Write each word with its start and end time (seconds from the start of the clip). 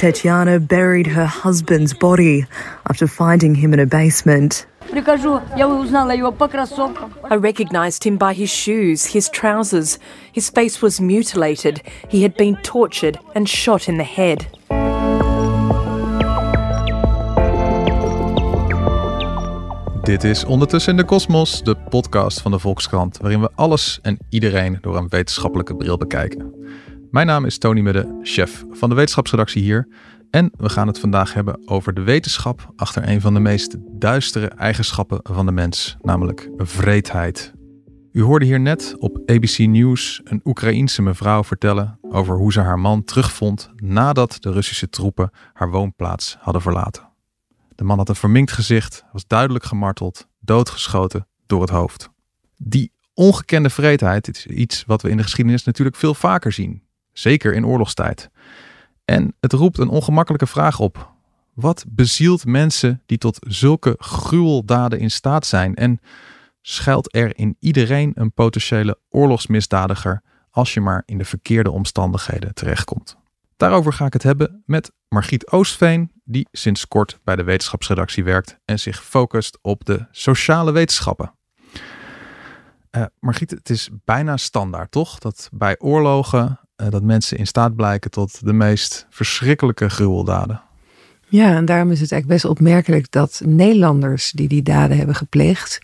Tetiana 0.00 0.58
buried 0.58 1.06
her 1.08 1.26
husband's 1.26 1.92
body 1.92 2.46
after 2.88 3.06
finding 3.06 3.54
him 3.54 3.74
in 3.74 3.80
a 3.80 3.86
basement. 3.86 4.66
I 7.30 7.36
recognized 7.36 8.04
him 8.04 8.16
by 8.16 8.32
his 8.32 8.48
shoes, 8.48 9.04
his 9.12 9.28
trousers. 9.28 9.98
His 10.32 10.48
face 10.48 10.80
was 10.80 11.00
mutilated. 11.00 11.82
He 12.08 12.22
had 12.22 12.34
been 12.34 12.56
tortured 12.62 13.18
and 13.34 13.46
shot 13.46 13.88
in 13.90 13.98
the 13.98 14.04
head. 14.04 14.46
Dit 20.02 20.24
is 20.24 20.44
Ondertussen 20.44 20.92
in 20.92 20.96
de 20.96 21.04
Kosmos, 21.04 21.62
de 21.62 21.76
podcast 21.88 22.40
van 22.40 22.50
de 22.50 22.58
Volkskrant, 22.58 23.18
waarin 23.18 23.40
we 23.40 23.50
alles 23.54 23.98
en 24.02 24.18
iedereen 24.28 24.78
door 24.80 24.96
een 24.96 25.08
wetenschappelijke 25.08 25.76
bril 25.76 25.96
bekijken. 25.96 26.54
Mijn 27.10 27.26
naam 27.26 27.44
is 27.44 27.58
Tony 27.58 27.80
Mudde, 27.80 28.18
chef 28.22 28.64
van 28.70 28.88
de 28.88 28.94
wetenschapsredactie 28.94 29.62
hier. 29.62 29.88
En 30.30 30.50
we 30.56 30.68
gaan 30.68 30.86
het 30.86 30.98
vandaag 30.98 31.34
hebben 31.34 31.68
over 31.68 31.94
de 31.94 32.02
wetenschap 32.02 32.72
achter 32.76 33.08
een 33.08 33.20
van 33.20 33.34
de 33.34 33.40
meest 33.40 33.76
duistere 33.80 34.46
eigenschappen 34.46 35.20
van 35.22 35.46
de 35.46 35.52
mens, 35.52 35.96
namelijk 36.00 36.50
vreedheid. 36.56 37.52
U 38.12 38.22
hoorde 38.22 38.44
hier 38.44 38.60
net 38.60 38.94
op 38.98 39.18
ABC 39.26 39.58
News 39.58 40.20
een 40.24 40.40
Oekraïense 40.44 41.02
mevrouw 41.02 41.44
vertellen 41.44 41.98
over 42.00 42.36
hoe 42.36 42.52
ze 42.52 42.60
haar 42.60 42.78
man 42.78 43.04
terugvond 43.04 43.70
nadat 43.76 44.36
de 44.40 44.52
Russische 44.52 44.88
troepen 44.88 45.30
haar 45.52 45.70
woonplaats 45.70 46.36
hadden 46.40 46.62
verlaten. 46.62 47.08
De 47.74 47.84
man 47.84 47.98
had 47.98 48.08
een 48.08 48.16
verminkt 48.16 48.52
gezicht, 48.52 49.04
was 49.12 49.26
duidelijk 49.26 49.64
gemarteld, 49.64 50.28
doodgeschoten 50.40 51.26
door 51.46 51.60
het 51.60 51.70
hoofd. 51.70 52.10
Die 52.56 52.92
ongekende 53.14 53.70
vreedheid 53.70 54.28
is 54.28 54.46
iets 54.46 54.84
wat 54.86 55.02
we 55.02 55.10
in 55.10 55.16
de 55.16 55.22
geschiedenis 55.22 55.64
natuurlijk 55.64 55.96
veel 55.96 56.14
vaker 56.14 56.52
zien, 56.52 56.82
zeker 57.12 57.54
in 57.54 57.66
oorlogstijd. 57.66 58.30
En 59.04 59.34
het 59.40 59.52
roept 59.52 59.78
een 59.78 59.88
ongemakkelijke 59.88 60.46
vraag 60.46 60.78
op. 60.78 61.12
Wat 61.54 61.84
bezielt 61.88 62.44
mensen 62.44 63.02
die 63.06 63.18
tot 63.18 63.38
zulke 63.48 63.94
gruweldaden 63.98 64.98
in 64.98 65.10
staat 65.10 65.46
zijn? 65.46 65.74
En 65.74 66.00
schuilt 66.62 67.14
er 67.14 67.38
in 67.38 67.56
iedereen 67.60 68.12
een 68.14 68.32
potentiële 68.32 68.98
oorlogsmisdadiger 69.08 70.22
als 70.50 70.74
je 70.74 70.80
maar 70.80 71.02
in 71.06 71.18
de 71.18 71.24
verkeerde 71.24 71.70
omstandigheden 71.70 72.54
terechtkomt? 72.54 73.16
Daarover 73.56 73.92
ga 73.92 74.06
ik 74.06 74.12
het 74.12 74.22
hebben 74.22 74.62
met 74.66 74.92
Margriet 75.08 75.50
Oostveen, 75.50 76.12
die 76.24 76.48
sinds 76.52 76.88
kort 76.88 77.20
bij 77.24 77.36
de 77.36 77.42
wetenschapsredactie 77.42 78.24
werkt 78.24 78.58
en 78.64 78.78
zich 78.78 79.04
focust 79.04 79.58
op 79.62 79.84
de 79.84 80.06
sociale 80.10 80.72
wetenschappen. 80.72 81.34
Uh, 82.96 83.04
Margriet, 83.18 83.50
het 83.50 83.70
is 83.70 83.90
bijna 84.04 84.36
standaard, 84.36 84.90
toch? 84.90 85.18
Dat 85.18 85.48
bij 85.52 85.78
oorlogen 85.78 86.60
dat 86.88 87.02
mensen 87.02 87.38
in 87.38 87.46
staat 87.46 87.76
blijken 87.76 88.10
tot 88.10 88.46
de 88.46 88.52
meest 88.52 89.06
verschrikkelijke 89.10 89.88
gruweldaden. 89.88 90.60
Ja, 91.28 91.54
en 91.56 91.64
daarom 91.64 91.90
is 91.90 92.00
het 92.00 92.12
eigenlijk 92.12 92.42
best 92.42 92.52
opmerkelijk 92.52 93.10
dat 93.10 93.42
Nederlanders 93.44 94.30
die 94.30 94.48
die 94.48 94.62
daden 94.62 94.96
hebben 94.96 95.14
gepleegd, 95.14 95.78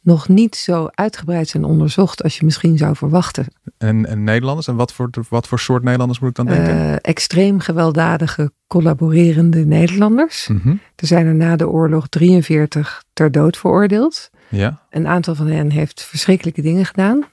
nog 0.00 0.28
niet 0.28 0.56
zo 0.56 0.88
uitgebreid 0.94 1.48
zijn 1.48 1.64
onderzocht 1.64 2.22
als 2.22 2.38
je 2.38 2.44
misschien 2.44 2.78
zou 2.78 2.96
verwachten. 2.96 3.46
En, 3.78 4.06
en 4.06 4.24
Nederlanders? 4.24 4.66
En 4.68 4.76
wat 4.76 4.92
voor, 4.92 5.10
wat 5.28 5.48
voor 5.48 5.58
soort 5.58 5.82
Nederlanders 5.82 6.20
moet 6.20 6.28
ik 6.28 6.36
dan 6.36 6.46
denken? 6.46 6.74
Uh, 6.76 6.94
extreem 7.00 7.60
gewelddadige, 7.60 8.52
collaborerende 8.66 9.64
Nederlanders. 9.64 10.48
Mm 10.48 10.60
-hmm. 10.62 10.80
Er 10.96 11.06
zijn 11.06 11.26
er 11.26 11.34
na 11.34 11.56
de 11.56 11.68
oorlog 11.68 12.08
43 12.08 13.04
ter 13.12 13.32
dood 13.32 13.56
veroordeeld. 13.56 14.30
Ja. 14.48 14.82
Een 14.90 15.06
aantal 15.06 15.34
van 15.34 15.46
hen 15.46 15.70
heeft 15.70 16.02
verschrikkelijke 16.02 16.62
dingen 16.62 16.84
gedaan. 16.84 17.24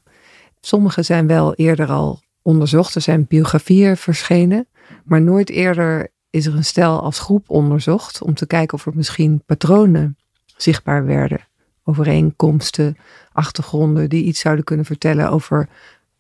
Sommigen 0.61 1.05
zijn 1.05 1.27
wel 1.27 1.53
eerder 1.53 1.88
al 1.88 2.22
onderzocht. 2.44 2.95
Er 2.95 3.02
zijn 3.02 3.25
biografieën 3.27 3.97
verschenen. 3.97 4.67
Maar 5.03 5.22
nooit 5.22 5.49
eerder 5.49 6.11
is 6.30 6.45
er 6.45 6.55
een 6.55 6.66
stel 6.66 7.02
als 7.02 7.19
groep 7.19 7.49
onderzocht 7.49 8.22
om 8.22 8.33
te 8.33 8.47
kijken 8.47 8.77
of 8.77 8.86
er 8.86 8.95
misschien 8.95 9.44
patronen 9.45 10.17
zichtbaar 10.58 11.05
werden 11.05 11.47
overeenkomsten, 11.83 12.98
achtergronden 13.32 14.09
die 14.09 14.23
iets 14.23 14.39
zouden 14.39 14.64
kunnen 14.64 14.86
vertellen 14.86 15.30
over 15.30 15.70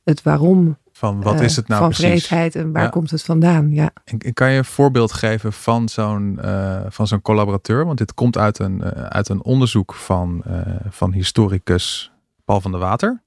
het 0.03 0.23
waarom. 0.23 0.77
Van 0.91 1.21
wat 1.21 1.41
is 1.41 1.55
het 1.55 1.67
nou 1.67 1.81
van 1.81 1.89
precies? 1.89 2.25
vreedheid 2.25 2.55
en 2.55 2.71
waar 2.71 2.89
komt 2.89 3.11
het 3.11 3.23
vandaan? 3.23 3.71
Ja. 3.71 3.91
En, 4.03 4.33
kan 4.33 4.51
je 4.51 4.57
een 4.57 4.65
voorbeeld 4.65 5.13
geven 5.13 5.53
van 5.53 5.89
zo'n 5.89 6.39
uh, 6.43 6.81
van 6.89 7.07
zo'n 7.07 7.21
collaborateur? 7.21 7.85
Want 7.85 7.97
dit 7.97 8.13
komt 8.13 8.37
uit 8.37 8.59
een, 8.59 8.81
uh, 8.83 8.87
uit 8.89 9.29
een 9.29 9.43
onderzoek 9.43 9.93
van, 9.93 10.43
van 10.89 11.13
historicus 11.13 12.11
Paul 12.45 12.61
van 12.61 12.71
der 12.71 12.79
Water. 12.79 13.23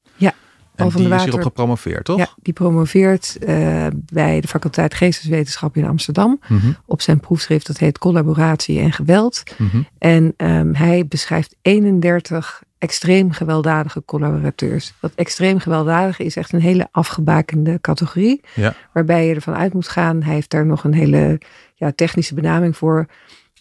En 0.76 0.88
die 0.88 1.14
is 1.14 1.22
hierop 1.22 1.42
gepromoveerd, 1.42 2.04
toch? 2.04 2.18
Ja, 2.18 2.28
die 2.42 2.52
promoveert 2.52 3.36
uh, 3.40 3.86
bij 4.12 4.40
de 4.40 4.48
faculteit 4.48 4.94
Geesteswetenschap 4.94 5.76
in 5.76 5.86
Amsterdam. 5.86 6.40
Mm 6.48 6.58
-hmm. 6.58 6.76
Op 6.84 7.00
zijn 7.00 7.20
proefschrift, 7.20 7.66
dat 7.66 7.78
heet 7.78 7.98
Collaboratie 7.98 8.80
en 8.80 8.92
Geweld. 8.92 9.42
Mm 9.56 9.68
-hmm. 9.68 9.86
En 9.98 10.34
um, 10.36 10.74
hij 10.74 11.06
beschrijft 11.06 11.56
31 11.62 12.62
extreem 12.78 13.32
gewelddadige 13.32 14.02
collaborateurs. 14.04 14.92
Dat 15.00 15.12
extreem 15.14 15.58
gewelddadige 15.58 16.24
is 16.24 16.36
echt 16.36 16.52
een 16.52 16.60
hele 16.60 16.88
afgebakende 16.90 17.80
categorie. 17.80 18.40
Ja. 18.54 18.74
Waarbij 18.92 19.26
je 19.26 19.34
ervan 19.34 19.54
uit 19.54 19.72
moet 19.72 19.88
gaan. 19.88 20.22
Hij 20.22 20.34
heeft 20.34 20.50
daar 20.50 20.66
nog 20.66 20.84
een 20.84 20.94
hele 20.94 21.40
ja, 21.74 21.92
technische 21.94 22.34
benaming 22.34 22.76
voor. 22.76 23.06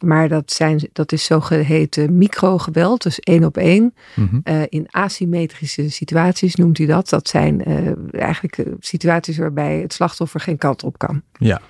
Maar 0.03 0.27
dat, 0.27 0.51
zijn, 0.51 0.89
dat 0.93 1.11
is 1.11 1.25
zogeheten 1.25 2.17
microgeweld, 2.17 3.03
dus 3.03 3.19
één 3.19 3.43
op 3.43 3.57
één. 3.57 3.93
Mm 4.15 4.27
-hmm. 4.29 4.41
uh, 4.43 4.63
in 4.69 4.87
asymmetrische 4.89 5.89
situaties 5.89 6.55
noemt 6.55 6.77
hij 6.77 6.87
dat. 6.87 7.09
Dat 7.09 7.27
zijn 7.27 7.69
uh, 7.69 8.21
eigenlijk 8.21 8.63
situaties 8.79 9.37
waarbij 9.37 9.79
het 9.79 9.93
slachtoffer 9.93 10.39
geen 10.39 10.57
kant 10.57 10.83
op 10.83 10.97
kan. 10.97 11.21
Ja. 11.31 11.61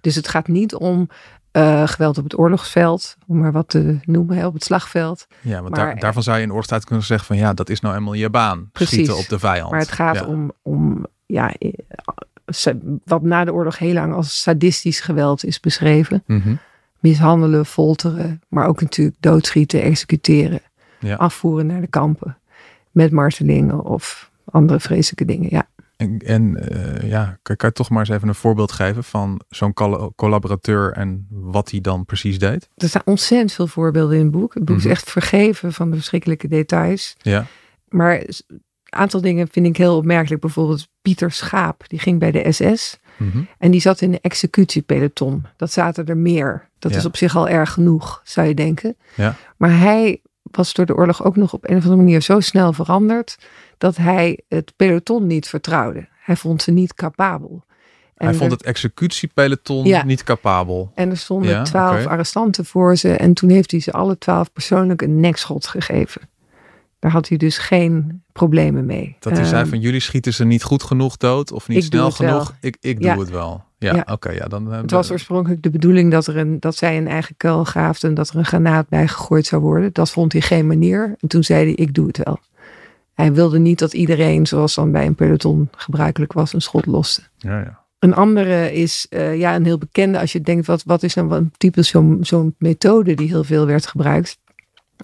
Dus 0.00 0.14
het 0.14 0.28
gaat 0.28 0.48
niet 0.48 0.74
om 0.74 1.08
uh, 1.52 1.86
geweld 1.86 2.18
op 2.18 2.24
het 2.24 2.38
oorlogsveld, 2.38 3.16
om 3.26 3.38
maar 3.38 3.52
wat 3.52 3.68
te 3.68 3.98
noemen, 4.04 4.46
op 4.46 4.54
het 4.54 4.64
slagveld. 4.64 5.26
Ja, 5.40 5.62
want 5.62 5.76
maar, 5.76 5.86
daar, 5.86 5.98
daarvan 5.98 6.22
zou 6.22 6.36
je 6.36 6.42
in 6.42 6.48
oorlogstijd 6.48 6.84
kunnen 6.84 7.04
zeggen 7.04 7.26
van 7.26 7.36
ja, 7.36 7.54
dat 7.54 7.70
is 7.70 7.80
nou 7.80 7.96
eenmaal 7.96 8.14
je 8.14 8.30
baan. 8.30 8.68
Precies. 8.72 8.92
Schieten 8.92 9.16
op 9.16 9.28
de 9.28 9.38
vijand. 9.38 9.70
Maar 9.70 9.80
het 9.80 9.92
gaat 9.92 10.14
ja. 10.14 10.24
om, 10.24 10.52
om 10.62 11.06
ja, 11.26 11.54
wat 13.04 13.22
na 13.22 13.44
de 13.44 13.52
oorlog 13.52 13.78
heel 13.78 13.92
lang 13.92 14.14
als 14.14 14.42
sadistisch 14.42 15.00
geweld 15.00 15.44
is 15.44 15.60
beschreven. 15.60 16.22
Mm 16.26 16.40
-hmm 16.40 16.58
mishandelen, 17.04 17.66
folteren, 17.66 18.42
maar 18.48 18.66
ook 18.66 18.80
natuurlijk 18.80 19.16
doodschieten, 19.20 19.82
executeren, 19.82 20.60
ja. 21.00 21.14
afvoeren 21.14 21.66
naar 21.66 21.80
de 21.80 21.86
kampen 21.86 22.38
met 22.90 23.12
martelingen 23.12 23.84
of 23.84 24.30
andere 24.44 24.80
vreselijke 24.80 25.24
dingen. 25.24 25.48
Ja. 25.50 25.68
En, 25.96 26.18
en 26.18 26.58
uh, 26.72 27.10
ja, 27.10 27.38
kan, 27.42 27.56
je 27.58 27.72
toch 27.72 27.90
maar 27.90 27.98
eens 27.98 28.08
even 28.08 28.28
een 28.28 28.34
voorbeeld 28.34 28.72
geven 28.72 29.04
van 29.04 29.40
zo'n 29.48 29.72
collaborateur 30.14 30.92
en 30.92 31.26
wat 31.30 31.70
hij 31.70 31.80
dan 31.80 32.04
precies 32.04 32.38
deed? 32.38 32.68
Er 32.76 32.88
staan 32.88 33.02
ontzettend 33.04 33.52
veel 33.52 33.66
voorbeelden 33.66 34.16
in 34.16 34.22
het 34.22 34.32
boek. 34.32 34.54
Het 34.54 34.64
boek 34.64 34.76
mm 34.76 34.82
-hmm. 34.82 34.90
is 34.90 34.96
echt 34.96 35.10
vergeven 35.10 35.72
van 35.72 35.90
de 35.90 35.96
verschrikkelijke 35.96 36.48
details. 36.48 37.16
Ja. 37.22 37.46
Maar 37.88 38.18
een 38.18 38.62
aantal 38.88 39.20
dingen 39.20 39.48
vind 39.48 39.66
ik 39.66 39.76
heel 39.76 39.96
opmerkelijk. 39.96 40.40
Bijvoorbeeld 40.40 40.88
Pieter 41.02 41.30
Schaap, 41.30 41.88
die 41.88 41.98
ging 41.98 42.18
bij 42.18 42.30
de 42.30 42.52
SS. 42.52 42.98
Mm 43.16 43.30
-hmm. 43.30 43.48
En 43.58 43.70
die 43.70 43.80
zat 43.80 44.00
in 44.00 44.10
de 44.10 44.18
executiepeloton. 44.20 45.46
Dat 45.56 45.72
zaten 45.72 46.06
er 46.06 46.16
meer. 46.16 46.68
Dat 46.78 46.92
ja. 46.92 46.98
is 46.98 47.04
op 47.04 47.16
zich 47.16 47.36
al 47.36 47.48
erg 47.48 47.72
genoeg, 47.72 48.20
zou 48.24 48.46
je 48.46 48.54
denken. 48.54 48.96
Ja. 49.14 49.36
Maar 49.56 49.78
hij 49.78 50.20
was 50.42 50.72
door 50.72 50.86
de 50.86 50.96
oorlog 50.96 51.24
ook 51.24 51.36
nog 51.36 51.52
op 51.52 51.68
een 51.68 51.76
of 51.76 51.82
andere 51.82 52.02
manier 52.02 52.20
zo 52.20 52.40
snel 52.40 52.72
veranderd. 52.72 53.36
dat 53.78 53.96
hij 53.96 54.40
het 54.48 54.72
peloton 54.76 55.26
niet 55.26 55.48
vertrouwde. 55.48 56.08
Hij 56.20 56.36
vond 56.36 56.62
ze 56.62 56.70
niet 56.70 56.94
capabel. 56.94 57.64
En 58.16 58.26
hij 58.26 58.34
vond 58.34 58.50
het 58.50 58.62
executiepeloton 58.62 59.84
ja. 59.84 60.04
niet 60.04 60.24
capabel. 60.24 60.92
En 60.94 61.10
er 61.10 61.16
stonden 61.16 61.50
Ja, 61.50 61.62
twaalf 61.62 62.00
oké. 62.00 62.08
arrestanten 62.08 62.64
voor 62.64 62.96
ze. 62.96 63.12
En 63.12 63.34
toen 63.34 63.50
heeft 63.50 63.70
hij 63.70 63.80
ze 63.80 63.92
alle 63.92 64.18
twaalf 64.18 64.52
persoonlijk 64.52 65.02
een 65.02 65.20
nekschot 65.20 65.66
gegeven. 65.66 66.22
Daar 67.04 67.12
had 67.12 67.28
hij 67.28 67.36
dus 67.38 67.58
geen 67.58 68.22
problemen 68.32 68.84
mee. 68.86 69.16
Dat 69.18 69.32
hij 69.36 69.44
zei 69.44 69.60
Ehm, 69.60 69.70
van 69.70 69.80
jullie 69.80 70.00
schieten 70.00 70.34
ze 70.34 70.44
niet 70.44 70.62
goed 70.62 70.82
genoeg 70.82 71.16
dood 71.16 71.52
of 71.52 71.68
niet 71.68 71.84
ik 71.84 71.90
doe 71.90 72.00
snel 72.00 72.06
het 72.08 72.18
wel. 72.18 72.30
genoeg. 72.44 72.56
Ik, 72.60 72.76
ik 72.80 73.00
doe 73.00 73.10
Ja. 73.10 73.18
het 73.18 73.30
wel. 73.30 73.64
Ja, 73.78 73.94
Ja. 73.94 74.06
oké. 74.12 74.30
ja, 74.30 74.46
dan, 74.46 74.72
eh, 74.72 74.80
Het 74.80 74.90
was 74.90 75.10
oorspronkelijk 75.10 75.62
de 75.62 75.70
bedoeling 75.70 76.10
dat, 76.10 76.26
er 76.26 76.36
een, 76.36 76.60
dat 76.60 76.76
zij 76.76 76.96
een 76.96 77.08
eigen 77.08 77.34
kuil 77.36 77.64
graafden 77.64 78.08
en 78.08 78.14
dat 78.14 78.28
er 78.28 78.36
een 78.36 78.44
granaat 78.44 78.88
bij 78.88 79.08
gegooid 79.08 79.46
zou 79.46 79.62
worden. 79.62 79.92
Dat 79.92 80.10
vond 80.10 80.32
hij 80.32 80.40
geen 80.40 80.66
manier. 80.66 81.14
En 81.20 81.28
toen 81.28 81.44
zei 81.44 81.64
hij, 81.64 81.74
ik 81.74 81.94
doe 81.94 82.06
het 82.06 82.20
wel. 82.24 82.38
Hij 83.14 83.32
wilde 83.32 83.58
niet 83.58 83.78
dat 83.78 83.92
iedereen, 83.94 84.46
zoals 84.46 84.74
dan 84.74 84.92
bij 84.92 85.06
een 85.06 85.14
peloton 85.14 85.68
gebruikelijk 85.76 86.32
was, 86.32 86.52
een 86.52 86.62
schot 86.62 86.86
loste. 86.86 87.22
ja, 87.36 87.58
ja. 87.58 87.82
Een 87.98 88.14
andere 88.14 88.72
is 88.72 89.06
eh, 89.10 89.38
ja, 89.38 89.54
een 89.54 89.64
heel 89.64 89.78
bekende, 89.78 90.20
als 90.20 90.32
je 90.32 90.40
denkt, 90.40 90.66
wat, 90.66 90.82
wat 90.86 91.02
is 91.02 91.14
nou 91.14 91.32
een 91.34 91.52
typisch 91.56 91.88
zo'n 91.88 92.18
zo'n 92.20 92.54
methode 92.58 93.14
die 93.14 93.28
heel 93.28 93.44
veel 93.44 93.66
werd 93.66 93.86
gebruikt. 93.86 94.38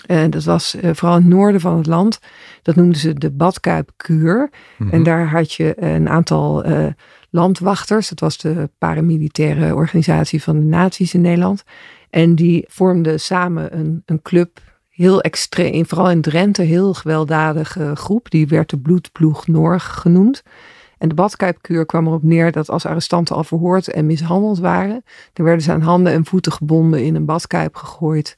Eh, 0.07 0.25
dat 0.31 0.45
was 0.45 0.75
eh, 0.75 0.91
vooral 0.95 1.17
in 1.17 1.23
het 1.23 1.33
noorden 1.33 1.61
van 1.61 1.77
het 1.77 1.87
land. 1.87 2.19
Dat 2.63 2.75
noemden 2.75 2.99
ze 2.99 3.15
de 3.15 3.31
badkuipkuur. 3.31 4.51
Mhm. 4.77 4.91
En 4.91 5.03
daar 5.03 5.29
had 5.29 5.53
je 5.53 5.83
een 5.83 6.09
aantal 6.09 6.65
eh, 6.65 6.87
landwachters. 7.31 8.09
Dat 8.09 8.21
was 8.21 8.39
de 8.39 8.71
paramilitaire 8.79 9.75
organisatie 9.75 10.43
van 10.43 10.59
de 10.59 10.65
nazi's 10.65 11.15
in 11.15 11.21
Nederland. 11.21 11.65
En 12.11 12.35
die 12.35 12.65
vormden 12.69 13.21
samen 13.21 13.79
een, 13.79 14.03
een 14.07 14.23
club. 14.23 14.61
Heel 14.89 15.21
extreem, 15.21 15.87
vooral 15.87 16.11
in 16.11 16.21
Drenthe, 16.21 16.63
heel 16.63 16.95
gewelddadige 16.95 17.97
groep. 17.97 18.31
Die 18.31 18.47
werd 18.47 18.71
de 18.71 18.79
Bloedploeg 18.79 19.47
Norg 19.47 20.01
genoemd. 20.01 20.43
En 21.01 21.09
de 21.09 21.15
badkuipkuur 21.15 21.87
kwam 21.87 22.07
erop 22.07 22.23
neer 22.23 22.53
dat 22.53 22.71
als 22.71 22.87
arrestanten 22.87 23.37
al 23.37 23.45
verhoord 23.45 23.89
en 23.89 24.07
mishandeld 24.07 24.59
waren, 24.59 25.05
dan 25.33 25.45
werden 25.45 25.65
ze 25.65 25.73
aan 25.73 25.81
handen 25.81 26.13
en 26.13 26.25
voeten 26.25 26.53
gebonden 26.53 27.05
in 27.05 27.15
een 27.15 27.25
badkuip 27.25 27.77
gegooid, 27.77 28.37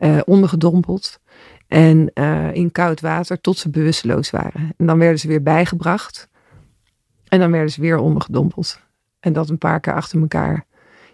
uh, 0.00 0.20
ondergedompeld 0.24 1.20
en 1.68 2.10
uh, 2.14 2.54
in 2.54 2.72
koud 2.72 3.00
water 3.00 3.40
tot 3.40 3.58
ze 3.58 3.70
bewusteloos 3.70 4.30
waren. 4.30 4.72
En 4.76 4.86
dan 4.86 4.98
werden 4.98 5.18
ze 5.18 5.28
weer 5.28 5.42
bijgebracht 5.42 6.28
en 7.28 7.38
dan 7.38 7.50
werden 7.50 7.70
ze 7.70 7.80
weer 7.80 7.98
ondergedompeld. 7.98 8.80
En 9.20 9.32
dat 9.32 9.48
een 9.48 9.58
paar 9.58 9.80
keer 9.80 9.94
achter 9.94 10.20
elkaar. 10.20 10.66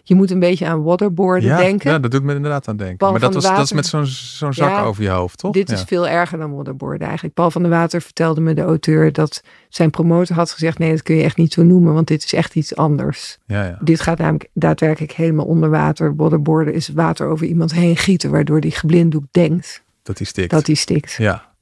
Je 0.07 0.15
moet 0.15 0.31
een 0.31 0.39
beetje 0.39 0.65
aan 0.65 0.83
waterboarden 0.83 1.49
ja, 1.49 1.57
denken. 1.57 1.91
Ja, 1.91 1.99
dat 1.99 2.11
doet 2.11 2.23
me 2.23 2.35
inderdaad 2.35 2.67
aan 2.67 2.77
denken. 2.77 3.11
maar 3.11 3.19
dat, 3.19 3.33
was, 3.33 3.43
dat 3.43 3.59
is 3.59 3.71
met 3.71 3.85
zo'n 3.85 4.05
zo'n 4.05 4.53
zak 4.53 4.69
Ja, 4.69 4.83
over 4.83 5.03
je 5.03 5.09
hoofd, 5.09 5.37
toch? 5.37 5.53
Dit 5.53 5.71
is 5.71 5.83
veel 5.83 6.07
erger 6.07 6.37
dan 6.37 6.55
waterboarden 6.55 7.05
eigenlijk. 7.07 7.35
Paul 7.35 7.51
van 7.51 7.61
der 7.61 7.71
Water 7.71 8.01
vertelde 8.01 8.41
me, 8.41 8.53
de 8.53 8.61
auteur, 8.61 9.13
dat 9.13 9.43
zijn 9.69 9.89
promotor 9.89 10.35
had 10.35 10.51
gezegd: 10.51 10.79
nee, 10.79 10.91
dat 10.91 11.03
kun 11.03 11.15
je 11.15 11.23
echt 11.23 11.37
niet 11.37 11.53
zo 11.53 11.63
noemen, 11.63 11.93
want 11.93 12.07
dit 12.07 12.23
is 12.23 12.33
echt 12.33 12.55
iets 12.55 12.75
anders. 12.75 13.37
ja, 13.45 13.65
ja. 13.65 13.77
Dit 13.81 14.01
gaat 14.01 14.17
namelijk 14.17 14.49
daadwerkelijk 14.53 15.11
helemaal 15.11 15.45
onder 15.45 15.69
water. 15.69 16.15
Waterboarden 16.15 16.73
is 16.73 16.87
water 16.87 17.27
over 17.27 17.47
iemand 17.47 17.73
heen 17.73 17.97
gieten, 17.97 18.31
waardoor 18.31 18.61
die 18.61 18.71
geblinddoekt 18.71 19.27
denkt 19.31 19.83
Dat 20.03 20.17
die 20.17 20.27
stikt. 20.27 20.51
dat 20.51 20.65
hij 20.65 20.75
stikt. 20.75 21.13
Ja, 21.13 21.53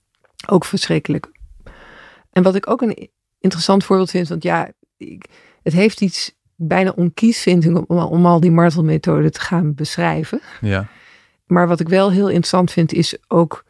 Ook 0.47 0.65
verschrikkelijk. 0.65 1.31
En 2.31 2.44
wat 2.44 2.56
ik 2.56 2.69
ook 2.69 2.81
een 2.81 3.09
interessant 3.39 3.83
voorbeeld 3.83 4.09
vind, 4.09 4.27
want 4.27 4.44
ja, 4.44 4.71
ik, 4.97 5.25
het 5.63 5.74
heeft 5.74 6.01
iets 6.01 6.34
bijna 6.56 6.94
onkies, 6.96 7.42
vind 7.42 7.66
ik, 7.66 7.90
om, 7.90 7.98
om 7.98 8.25
al 8.25 8.40
die 8.40 8.52
martelmethoden 8.52 9.31
te 9.31 9.40
gaan 9.42 9.74
beschrijven. 9.74 10.40
ja. 10.62 10.88
Maar 11.46 11.68
wat 11.68 11.80
ik 11.80 11.90
wel 11.90 12.12
heel 12.12 12.28
interessant 12.28 12.72
vind, 12.72 12.94
is 12.94 13.18
ook 13.28 13.66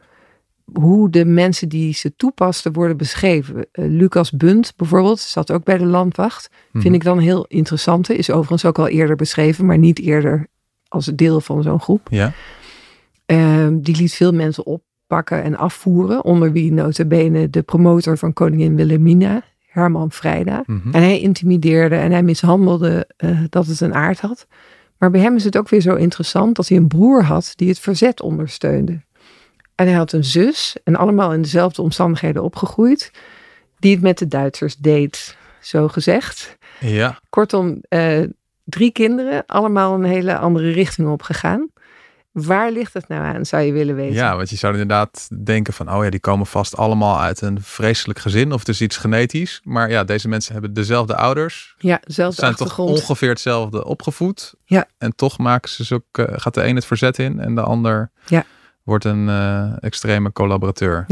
hoe 0.72 1.10
de 1.10 1.24
mensen 1.24 1.68
die 1.68 1.94
ze 1.94 2.16
toepasten 2.16 2.72
worden 2.72 2.96
beschreven. 2.96 3.66
Eh, 3.72 3.84
Lucas 3.88 4.30
Bunt 4.30 4.72
bijvoorbeeld, 4.76 5.20
zat 5.20 5.52
ook 5.52 5.64
bij 5.64 5.78
de 5.78 5.86
landwacht. 5.86 6.50
Mhm. 6.70 6.82
Vind 6.82 6.94
ik 6.94 7.04
dan 7.04 7.18
heel 7.18 7.44
interessant. 7.48 8.10
Is 8.10 8.30
overigens 8.30 8.64
ook 8.64 8.78
al 8.78 8.88
eerder 8.88 9.16
beschreven, 9.16 9.66
maar 9.66 9.78
niet 9.78 9.98
eerder 9.98 10.46
als 10.88 11.06
deel 11.06 11.40
van 11.40 11.62
zo'n 11.62 11.80
groep. 11.80 12.06
Ja, 12.10 12.32
Ehm, 13.26 13.78
die 13.80 13.96
liet 13.96 14.14
veel 14.14 14.32
mensen 14.32 14.66
oppakken 14.66 15.42
en 15.42 15.56
afvoeren. 15.56 16.24
Onder 16.24 16.52
wie 16.52 16.72
notabene 16.72 17.50
de 17.50 17.62
promotor 17.62 18.18
van 18.18 18.32
koningin 18.32 18.76
Wilhelmina, 18.76 19.42
Herman 19.76 20.10
Vrijda. 20.10 20.62
mhm. 20.66 20.94
En 20.94 21.02
hij 21.02 21.20
intimideerde 21.20 21.96
en 21.96 22.12
hij 22.12 22.22
mishandelde 22.22 23.08
eh, 23.16 23.40
dat 23.48 23.66
het 23.66 23.80
een 23.80 23.94
aard 23.94 24.20
had. 24.20 24.46
Maar 24.98 25.10
bij 25.10 25.20
hem 25.20 25.36
is 25.36 25.44
het 25.44 25.56
ook 25.56 25.68
weer 25.68 25.80
zo 25.80 25.94
interessant 25.94 26.56
dat 26.56 26.68
hij 26.68 26.76
een 26.76 26.88
broer 26.88 27.22
had 27.22 27.52
die 27.56 27.68
het 27.68 27.78
verzet 27.78 28.20
ondersteunde. 28.20 29.00
En 29.74 29.86
hij 29.86 29.94
had 29.94 30.12
een 30.12 30.24
zus, 30.24 30.76
en 30.84 30.96
allemaal 30.96 31.32
in 31.32 31.42
dezelfde 31.42 31.82
omstandigheden 31.82 32.42
opgegroeid, 32.42 33.10
die 33.78 33.92
het 33.94 34.02
met 34.02 34.18
de 34.18 34.28
Duitsers 34.28 34.76
deed, 34.76 35.36
zo 35.60 35.88
gezegd. 35.88 36.58
ja. 36.80 37.20
Kortom, 37.28 37.78
eh, 37.88 38.22
drie 38.64 38.90
kinderen, 38.90 39.46
allemaal 39.46 39.94
een 39.94 40.04
hele 40.04 40.38
andere 40.38 40.70
richting 40.70 41.08
opgegaan. 41.08 41.70
Waar 42.36 42.70
ligt 42.70 42.94
het 42.94 43.08
nou 43.08 43.22
aan, 43.22 43.46
zou 43.46 43.62
je 43.62 43.72
willen 43.72 43.94
weten? 43.94 44.14
ja, 44.14 44.36
want 44.36 44.50
je 44.50 44.56
zou 44.56 44.72
inderdaad 44.72 45.28
denken 45.44 45.72
van, 45.72 45.92
oh 45.92 46.04
ja, 46.04 46.10
die 46.10 46.20
komen 46.20 46.46
vast 46.46 46.76
allemaal 46.76 47.20
uit 47.20 47.40
een 47.40 47.62
vreselijk 47.62 48.18
gezin 48.18 48.52
of 48.52 48.58
het 48.58 48.68
is 48.68 48.80
iets 48.80 48.96
genetisch. 48.96 49.60
Maar 49.64 49.90
ja, 49.90 50.04
deze 50.04 50.28
mensen 50.28 50.52
hebben 50.52 50.72
dezelfde 50.72 51.16
ouders, 51.16 51.74
Ja, 51.78 52.00
dezelfde 52.04 52.40
zijn 52.40 52.54
toch 52.54 52.78
ongeveer 52.78 53.28
hetzelfde 53.28 53.84
opgevoed. 53.84 54.54
Ja. 54.64 54.86
En 54.98 55.14
toch 55.14 55.38
maken 55.38 55.70
ze 55.70 55.84
zo, 55.84 56.00
gaat 56.12 56.54
de 56.54 56.64
een 56.64 56.74
het 56.74 56.84
verzet 56.84 57.18
in 57.18 57.40
en 57.40 57.54
de 57.54 57.62
ander 57.62 58.10
Ja. 58.26 58.44
Wordt 58.86 59.04
een 59.04 59.28
eh, 59.28 59.72
extreme 59.80 60.32
collaborateur. 60.32 61.04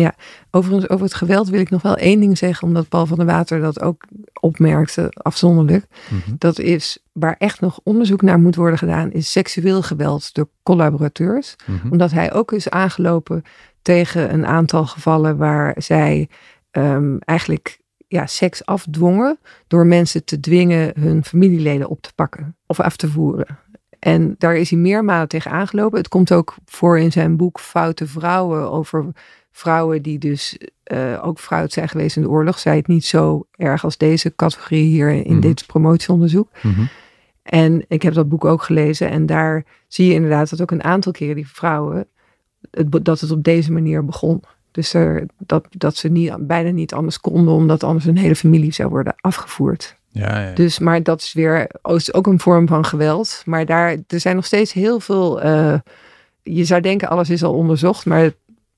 Overigens, 0.51 0.89
over 0.89 1.05
het 1.05 1.15
geweld 1.15 1.49
wil 1.49 1.61
ik 1.61 1.71
nog 1.71 1.83
wel 1.83 1.97
één 1.97 2.21
ding 2.21 2.39
zeggen, 2.39 2.69
omdat 2.69 2.89
Paul 2.89 3.07
van 3.07 3.17
der 3.17 3.27
Water 3.27 3.61
dat 3.61 3.81
ook 3.81 4.05
opmerkte, 4.41 5.09
afzonderlijk. 5.13 5.87
Mhm. 6.09 6.35
Dat 6.39 6.59
is 6.59 6.99
waar 7.13 7.35
echt 7.39 7.61
nog 7.61 7.81
onderzoek 7.83 8.23
naar 8.23 8.39
moet 8.39 8.57
worden 8.57 8.79
gedaan, 8.79 9.13
is 9.13 9.33
seksueel 9.33 9.83
geweld 9.83 10.35
door 10.35 10.49
collaborateurs. 10.63 11.57
Mhm. 11.67 11.91
Omdat 11.91 12.11
hij 12.11 12.33
ook 12.33 12.53
is 12.53 12.71
aangelopen 12.71 13.43
tegen 13.83 14.33
een 14.33 14.47
aantal 14.47 14.87
gevallen 14.87 15.37
waar 15.37 15.75
zij 15.77 16.29
ehm, 16.71 17.17
eigenlijk 17.19 17.81
ja, 18.09 18.27
seks 18.27 18.67
afdwongen 18.67 19.39
door 19.67 19.87
mensen 19.87 20.25
te 20.25 20.41
dwingen 20.41 20.93
hun 21.01 21.25
familieleden 21.25 21.89
op 21.89 22.03
te 22.03 22.13
pakken 22.15 22.57
of 22.67 22.81
af 22.81 22.97
te 22.97 23.09
voeren. 23.09 23.59
En 24.05 24.35
daar 24.39 24.57
is 24.57 24.71
hij 24.71 24.79
meermalen 24.79 25.29
tegen 25.29 25.51
aangelopen. 25.51 25.99
Het 25.99 26.09
komt 26.09 26.33
ook 26.33 26.55
voor 26.65 26.99
in 26.99 27.13
zijn 27.13 27.37
boek 27.37 27.61
Foute 27.61 28.07
Vrouwen 28.07 28.71
over 28.71 29.07
vrouwen 29.53 30.03
die 30.03 30.19
dus 30.19 30.59
eh, 30.83 31.21
ook 31.23 31.39
fout 31.39 31.73
zijn 31.73 31.89
geweest 31.89 32.17
in 32.17 32.23
de 32.23 32.29
oorlog. 32.29 32.59
Zij 32.59 32.77
het 32.77 32.87
niet 32.87 33.05
zo 33.05 33.47
erg 33.57 33.85
als 33.85 33.97
deze 33.97 34.35
categorie 34.37 34.85
hier 34.85 35.11
in 35.11 35.33
Mhm. 35.33 35.41
dit 35.41 35.67
promotieonderzoek. 35.67 36.49
Mhm. 36.63 36.85
En 37.43 37.85
ik 37.89 38.03
heb 38.03 38.15
dat 38.15 38.29
boek 38.29 38.45
ook 38.45 38.63
gelezen. 38.63 39.11
En 39.11 39.27
daar 39.27 39.65
zie 39.89 40.07
je 40.07 40.15
inderdaad 40.15 40.51
dat 40.51 40.63
ook 40.63 40.71
een 40.71 40.85
aantal 40.85 41.13
keren 41.13 41.35
die 41.37 41.49
vrouwen, 41.49 42.07
het, 42.71 43.05
dat 43.05 43.21
het 43.21 43.31
op 43.31 43.45
deze 43.45 43.73
manier 43.73 44.05
begon. 44.05 44.43
Dus 44.71 44.95
er, 44.95 45.27
dat, 45.39 45.67
dat 45.71 45.97
ze 45.97 46.09
niet, 46.09 46.47
bijna 46.47 46.71
niet 46.71 46.95
anders 46.95 47.21
konden, 47.21 47.55
omdat 47.55 47.83
anders 47.83 48.05
hun 48.05 48.17
hele 48.19 48.37
familie 48.37 48.73
zou 48.73 48.89
worden 48.89 49.15
afgevoerd. 49.21 49.97
Ja, 50.15 50.41
ja. 50.41 50.53
Dus, 50.53 50.79
maar 50.79 51.03
dat 51.03 51.21
is 51.21 51.33
weer 51.33 51.71
is 51.83 52.15
ook 52.15 52.27
een 52.27 52.41
vorm 52.41 52.69
van 52.69 52.85
geweld. 52.85 53.43
Maar 53.45 53.67
daar, 53.67 53.97
er 54.07 54.21
zijn 54.21 54.37
nog 54.37 54.45
steeds 54.45 54.73
heel 54.73 55.01
veel. 55.01 55.41
eh, 55.41 55.79
je 56.43 56.65
zou 56.65 56.81
denken, 56.81 57.09
alles 57.09 57.31
is 57.31 57.43
al 57.43 57.55
onderzocht, 57.55 58.07
maar 58.07 58.31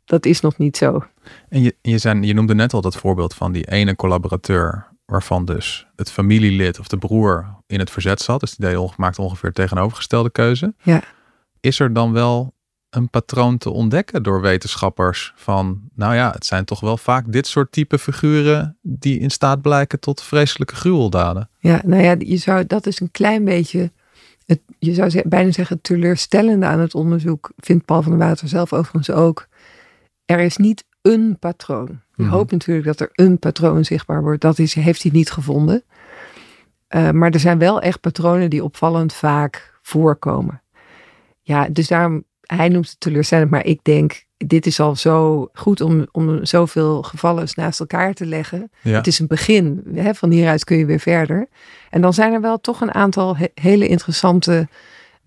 dat 0.04 0.26
is 0.26 0.40
nog 0.40 0.58
niet 0.58 0.76
zo. 0.76 1.04
En 1.48 1.62
je, 1.62 1.76
je, 1.82 1.98
zijn, 1.98 2.22
je 2.22 2.34
noemde 2.34 2.54
net 2.54 2.72
al 2.72 2.80
dat 2.80 2.96
voorbeeld 2.96 3.34
van 3.34 3.52
die 3.52 3.70
ene 3.70 3.96
collaborateur, 3.96 4.86
waarvan 5.04 5.44
dus 5.44 5.86
het 5.96 6.10
familielid 6.10 6.78
of 6.78 6.88
de 6.88 6.98
broer 6.98 7.54
in 7.66 7.78
het 7.78 7.90
verzet 7.90 8.20
zat. 8.20 8.40
Dus 8.40 8.54
die 8.54 8.68
deed 8.68 8.96
maakte 8.96 9.22
ongeveer 9.22 9.52
tegenovergestelde 9.52 10.30
keuze. 10.30 10.74
Ja. 10.82 11.02
Is 11.60 11.78
er 11.80 11.92
dan 11.92 12.12
wel 12.12 12.54
een 12.90 13.10
patroon 13.10 13.58
te 13.58 13.70
ontdekken 13.70 14.22
door 14.22 14.40
wetenschappers 14.40 15.32
van, 15.36 15.80
nou 15.94 16.14
ja, 16.14 16.30
het 16.30 16.46
zijn 16.46 16.64
toch 16.64 16.80
wel 16.80 16.96
vaak 16.96 17.32
dit 17.32 17.46
soort 17.46 17.72
type 17.72 17.98
figuren 17.98 18.78
die 18.82 19.18
in 19.18 19.30
staat 19.30 19.62
blijken 19.62 20.00
tot 20.00 20.22
vreselijke 20.22 20.74
gruweldaden. 20.74 21.48
Ja, 21.58 21.80
nou 21.84 22.02
ja, 22.02 22.14
je 22.18 22.36
zou, 22.36 22.66
dat 22.66 22.86
is 22.86 23.00
een 23.00 23.10
klein 23.10 23.44
beetje. 23.44 23.92
Het, 24.46 24.60
je 24.78 24.94
zou 24.94 25.22
bijna 25.28 25.52
zeggen, 25.52 25.76
het 25.76 25.84
teleurstellende 25.84 26.66
aan 26.66 26.78
het 26.80 26.94
onderzoek, 26.94 27.52
vindt 27.56 27.84
Paul 27.84 28.02
van 28.02 28.18
der 28.18 28.28
Water 28.28 28.48
zelf 28.48 28.72
overigens 28.72 29.10
ook. 29.10 29.46
Er 30.24 30.38
is 30.40 30.56
niet 30.56 30.84
een 31.02 31.36
patroon. 31.38 32.00
Je 32.14 32.22
Mhm. 32.22 32.32
hoopt 32.32 32.50
natuurlijk 32.50 32.86
dat 32.86 33.00
er 33.00 33.10
een 33.12 33.38
patroon 33.38 33.84
zichtbaar 33.84 34.22
wordt. 34.22 34.40
Dat 34.40 34.58
is, 34.58 34.74
heeft 34.74 35.02
hij 35.02 35.12
niet 35.12 35.30
gevonden. 35.30 35.84
Eh, 36.88 37.10
maar 37.10 37.30
er 37.30 37.40
zijn 37.40 37.58
wel 37.58 37.80
echt 37.80 38.00
patronen 38.00 38.50
die 38.50 38.64
opvallend 38.64 39.12
vaak 39.12 39.78
voorkomen. 39.82 40.62
Ja, 41.42 41.68
dus 41.68 41.88
daarom, 41.88 42.24
hij 42.46 42.68
noemt 42.68 42.90
het 42.90 43.00
teleurstellend, 43.00 43.50
maar 43.50 43.64
ik 43.64 43.78
denk, 43.82 44.24
dit 44.36 44.66
is 44.66 44.80
al 44.80 44.96
zo 44.96 45.48
goed 45.52 45.80
om, 45.80 46.06
om 46.12 46.44
zoveel 46.44 47.02
gevallen 47.02 47.48
naast 47.54 47.80
elkaar 47.80 48.14
te 48.14 48.26
leggen. 48.26 48.70
Ja. 48.82 48.96
Het 48.96 49.06
is 49.06 49.18
een 49.18 49.26
begin. 49.26 49.82
Hè? 49.94 50.14
Van 50.14 50.30
hieruit 50.30 50.64
kun 50.64 50.76
je 50.76 50.86
weer 50.86 51.00
verder. 51.00 51.48
En 51.90 52.00
dan 52.00 52.12
zijn 52.12 52.32
er 52.32 52.40
wel 52.40 52.60
toch 52.60 52.80
een 52.80 52.94
aantal 52.94 53.36
he- 53.36 53.46
hele 53.54 53.88
interessante 53.88 54.68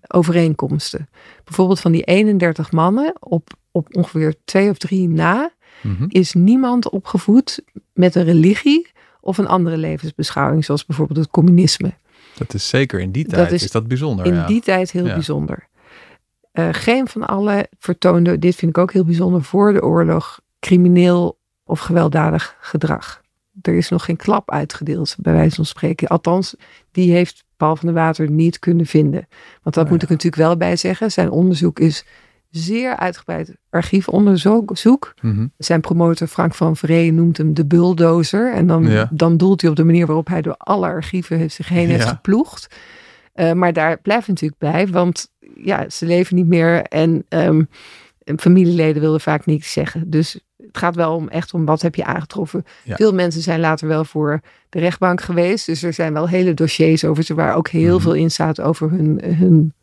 overeenkomsten. 0.08 1.08
Bijvoorbeeld 1.44 1.80
van 1.80 1.92
die 1.92 2.02
31 2.02 2.72
mannen 2.72 3.14
op, 3.20 3.50
op 3.70 3.96
ongeveer 3.96 4.34
twee 4.44 4.70
of 4.70 4.78
drie 4.78 5.08
na 5.08 5.50
Mhm. 5.82 6.04
is 6.08 6.32
niemand 6.32 6.90
opgevoed 6.90 7.62
met 7.92 8.14
een 8.14 8.24
religie 8.24 8.90
of 9.20 9.38
een 9.38 9.46
andere 9.46 9.76
levensbeschouwing, 9.76 10.64
zoals 10.64 10.86
bijvoorbeeld 10.86 11.18
het 11.18 11.30
communisme. 11.30 11.92
Dat 12.38 12.54
is 12.54 12.68
zeker 12.68 13.00
in 13.00 13.10
die 13.10 13.24
Dat 13.24 13.32
tijd, 13.34 13.52
is 13.52 13.62
is, 13.62 13.70
dat 13.70 13.88
bijzonder. 13.88 14.26
In 14.26 14.34
ja. 14.34 14.46
die 14.46 14.60
tijd 14.60 14.90
heel 14.90 15.06
Ja. 15.06 15.14
bijzonder. 15.14 15.68
Eh, 16.52 16.68
geen 16.70 17.08
van 17.08 17.26
allen 17.26 17.68
vertoonde, 17.78 18.38
dit 18.38 18.54
vind 18.54 18.70
ik 18.70 18.78
ook 18.78 18.92
heel 18.92 19.04
bijzonder, 19.04 19.42
voor 19.42 19.72
de 19.72 19.82
oorlog 19.82 20.40
crimineel 20.60 21.38
of 21.64 21.80
gewelddadig 21.80 22.56
gedrag. 22.60 23.20
Er 23.62 23.74
is 23.74 23.88
nog 23.88 24.04
geen 24.04 24.16
klap 24.16 24.50
uitgedeeld, 24.50 25.16
bij 25.18 25.32
wijze 25.32 25.54
van 25.54 25.64
spreken. 25.64 26.08
Althans, 26.08 26.54
die 26.92 27.12
heeft 27.12 27.44
Paul 27.56 27.76
van 27.76 27.86
der 27.86 27.96
Water 27.96 28.30
niet 28.30 28.58
kunnen 28.58 28.86
vinden. 28.86 29.28
Want 29.62 29.74
dat 29.74 29.84
Oh, 29.84 29.90
moet 29.90 30.02
ik 30.02 30.08
natuurlijk 30.08 30.42
wel 30.42 30.56
bij 30.56 30.76
zeggen. 30.76 31.10
Zijn 31.12 31.30
onderzoek 31.30 31.78
is 31.78 32.04
zeer 32.50 32.96
uitgebreid 32.96 33.56
archiefonderzoek. 33.70 34.76
Zoek. 34.76 35.14
Mhm. 35.22 35.46
Zijn 35.56 35.80
promotor 35.80 36.26
Frank 36.26 36.54
van 36.54 36.76
Vree 36.76 37.12
noemt 37.12 37.36
hem 37.36 37.54
de 37.54 37.66
bulldozer. 37.66 38.52
En 38.52 38.66
dan, 38.66 38.84
Ja. 38.88 39.08
dan 39.12 39.36
doelt 39.36 39.60
hij 39.60 39.70
op 39.70 39.76
de 39.76 39.84
manier 39.84 40.06
waarop 40.06 40.26
hij 40.28 40.42
door 40.42 40.54
alle 40.56 40.86
archieven 40.86 41.38
heeft 41.38 41.54
zich 41.54 41.68
heen 41.68 41.88
heeft 41.88 42.04
geploegd. 42.08 42.74
Eh, 43.32 43.52
maar 43.52 43.72
daar 43.72 44.00
blijft 44.00 44.28
natuurlijk 44.28 44.60
bij, 44.60 44.88
want 44.88 45.30
ja, 45.64 45.90
ze 45.90 46.06
leven 46.06 46.36
niet 46.36 46.46
meer 46.46 46.82
en 46.82 47.24
ehm, 47.28 47.62
en 48.24 48.40
familieleden 48.40 49.02
wilden 49.02 49.20
vaak 49.20 49.46
niets 49.46 49.72
zeggen. 49.72 50.10
Dus 50.10 50.32
het 50.56 50.78
gaat 50.78 50.94
wel 50.94 51.14
om 51.14 51.28
echt 51.28 51.54
om 51.54 51.64
wat 51.64 51.82
heb 51.82 51.94
je 51.94 52.04
aangetroffen. 52.04 52.64
Ja. 52.84 52.96
Veel 52.96 53.14
mensen 53.14 53.42
zijn 53.42 53.60
later 53.60 53.88
wel 53.88 54.04
voor 54.04 54.40
de 54.68 54.78
rechtbank 54.78 55.20
geweest, 55.20 55.66
dus 55.66 55.82
er 55.82 55.92
zijn 55.92 56.12
wel 56.12 56.28
hele 56.28 56.54
dossiers 56.54 57.04
over 57.04 57.22
ze 57.22 57.34
waar 57.34 57.54
ook 57.54 57.68
heel 57.68 57.94
Mhm. 57.94 58.02
veel 58.02 58.14
in 58.14 58.30
staat 58.30 58.60
over 58.60 58.90
hun, 58.90 59.20
hun 59.24 59.74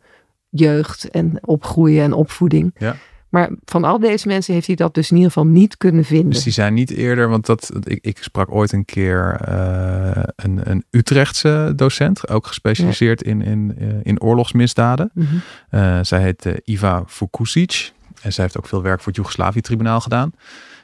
jeugd 0.48 1.10
en 1.10 1.38
opgroeien 1.40 2.02
en 2.04 2.12
opvoeding. 2.12 2.74
Ja. 2.78 2.96
Maar 3.28 3.50
van 3.64 3.84
al 3.84 3.98
deze 3.98 4.28
mensen 4.28 4.54
heeft 4.54 4.66
hij 4.66 4.76
dat 4.76 4.94
dus 4.94 5.10
in 5.10 5.16
ieder 5.16 5.32
geval 5.32 5.48
niet 5.48 5.76
kunnen 5.76 6.04
vinden. 6.04 6.30
Dus 6.30 6.42
die 6.42 6.52
zijn 6.52 6.74
niet 6.74 6.90
eerder, 6.90 7.28
want 7.28 7.46
dat, 7.46 7.70
ik, 7.82 7.98
ik 8.04 8.22
sprak 8.22 8.50
ooit 8.50 8.72
een 8.72 8.84
keer 8.84 9.40
uh, 9.48 10.22
een, 10.36 10.70
een 10.70 10.84
Utrechtse 10.90 11.72
docent, 11.76 12.28
ook 12.28 12.46
gespecialiseerd 12.46 13.22
in, 13.22 13.42
in, 13.42 13.74
uh, 13.78 13.88
in 14.02 14.20
oorlogsmisdaden. 14.20 15.10
Mm 15.14 15.26
-hmm. 15.26 15.40
uh, 15.80 15.98
zij 16.02 16.22
heet 16.22 16.60
Iva 16.64 17.02
Vukusic 17.06 17.92
en 18.22 18.32
zij 18.32 18.44
heeft 18.44 18.58
ook 18.58 18.66
veel 18.66 18.82
werk 18.82 18.98
voor 18.98 19.06
het 19.06 19.16
Joegoslavië-tribunaal 19.16 20.00
gedaan. 20.00 20.32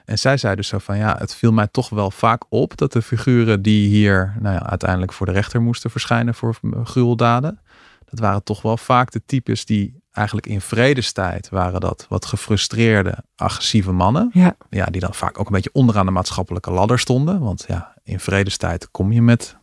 En 0.04 0.18
zij 0.18 0.36
zei 0.36 0.54
dus 0.54 0.68
zo 0.68 0.78
van 0.78 0.96
ja, 0.96 1.16
het 1.18 1.34
viel 1.34 1.52
mij 1.52 1.68
toch 1.70 1.88
wel 1.88 2.10
vaak 2.10 2.42
op 2.48 2.76
dat 2.76 2.92
de 2.92 3.02
figuren 3.02 3.62
die 3.62 3.88
hier 3.88 4.34
nou 4.40 4.54
ja, 4.54 4.66
uiteindelijk 4.66 5.12
voor 5.12 5.26
de 5.26 5.32
rechter 5.32 5.62
moesten 5.62 5.90
verschijnen 5.90 6.34
voor 6.34 6.56
gruweldaden, 6.84 7.60
dat 8.04 8.18
waren 8.18 8.42
toch 8.42 8.62
wel 8.62 8.76
vaak 8.76 9.10
de 9.10 9.22
types 9.26 9.64
die 9.64 10.02
eigenlijk 10.14 10.46
in 10.46 10.60
vredestijd 10.60 11.48
waren 11.48 11.80
dat 11.80 12.06
wat 12.08 12.26
gefrustreerde, 12.26 13.24
agressieve 13.36 13.92
mannen. 13.92 14.30
Ja. 14.32 14.56
ja, 14.70 14.84
die 14.84 15.00
dan 15.00 15.14
vaak 15.14 15.38
ook 15.40 15.46
een 15.46 15.52
beetje 15.52 15.72
onderaan 15.72 16.06
de 16.06 16.12
maatschappelijke 16.12 16.70
ladder 16.70 16.98
stonden. 16.98 17.40
Want 17.40 17.64
ja, 17.68 17.94
in 18.02 18.20
vredestijd 18.20 18.90
kom 18.90 19.12
je 19.12 19.22
met 19.22 19.56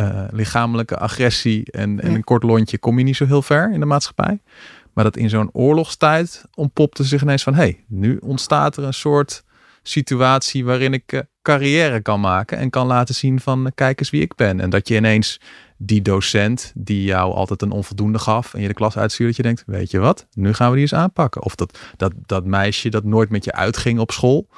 uh, 0.00 0.24
lichamelijke 0.30 0.98
agressie 0.98 1.70
en, 1.72 2.00
en 2.00 2.14
een 2.14 2.24
kort 2.24 2.42
lontje 2.42 2.78
kom 2.78 2.98
je 2.98 3.04
niet 3.04 3.16
zo 3.16 3.26
heel 3.26 3.42
ver 3.42 3.72
in 3.72 3.80
de 3.80 3.86
maatschappij. 3.86 4.42
Maar 4.92 5.04
dat 5.04 5.16
in 5.16 5.30
zo'n 5.30 5.50
oorlogstijd 5.52 6.44
ontpopte 6.54 7.04
zich 7.04 7.22
ineens 7.22 7.42
van... 7.42 7.54
hé, 7.54 7.60
hey, 7.60 7.84
nu 7.88 8.16
ontstaat 8.16 8.76
er 8.76 8.84
een 8.84 8.94
soort 8.94 9.44
situatie 9.82 10.64
waarin 10.64 10.92
ik 10.92 11.12
eh, 11.12 11.20
carrière 11.46 12.00
kan 12.00 12.20
maken... 12.20 12.58
en 12.58 12.70
kan 12.70 12.86
laten 12.86 13.14
zien 13.14 13.40
van, 13.40 13.66
eh, 13.66 13.72
kijk 13.74 14.00
eens 14.00 14.10
wie 14.10 14.22
ik 14.22 14.34
ben. 14.34 14.60
En 14.60 14.70
dat 14.70 14.88
je 14.88 14.96
ineens 14.96 15.40
die 15.76 16.02
docent 16.02 16.72
die 16.74 17.02
jou 17.02 17.34
altijd 17.34 17.62
een 17.62 17.70
onvoldoende 17.70 18.18
gaf... 18.18 18.54
en 18.54 18.60
je 18.60 18.68
de 18.68 18.74
klas 18.74 18.96
uitstuurde, 18.96 19.32
dat 19.32 19.36
je 19.36 19.54
denkt, 19.54 19.62
weet 19.66 19.90
je 19.90 19.98
wat? 19.98 20.26
Nu 20.32 20.54
gaan 20.54 20.68
we 20.68 20.72
die 20.72 20.82
eens 20.82 20.94
aanpakken. 20.94 21.42
Of 21.42 21.54
dat, 21.54 21.78
dat, 21.96 22.12
dat 22.26 22.44
meisje 22.44 22.88
dat 22.88 23.04
nooit 23.04 23.30
met 23.30 23.44
je 23.44 23.52
uitging 23.52 23.98
op 23.98 24.10
school... 24.10 24.48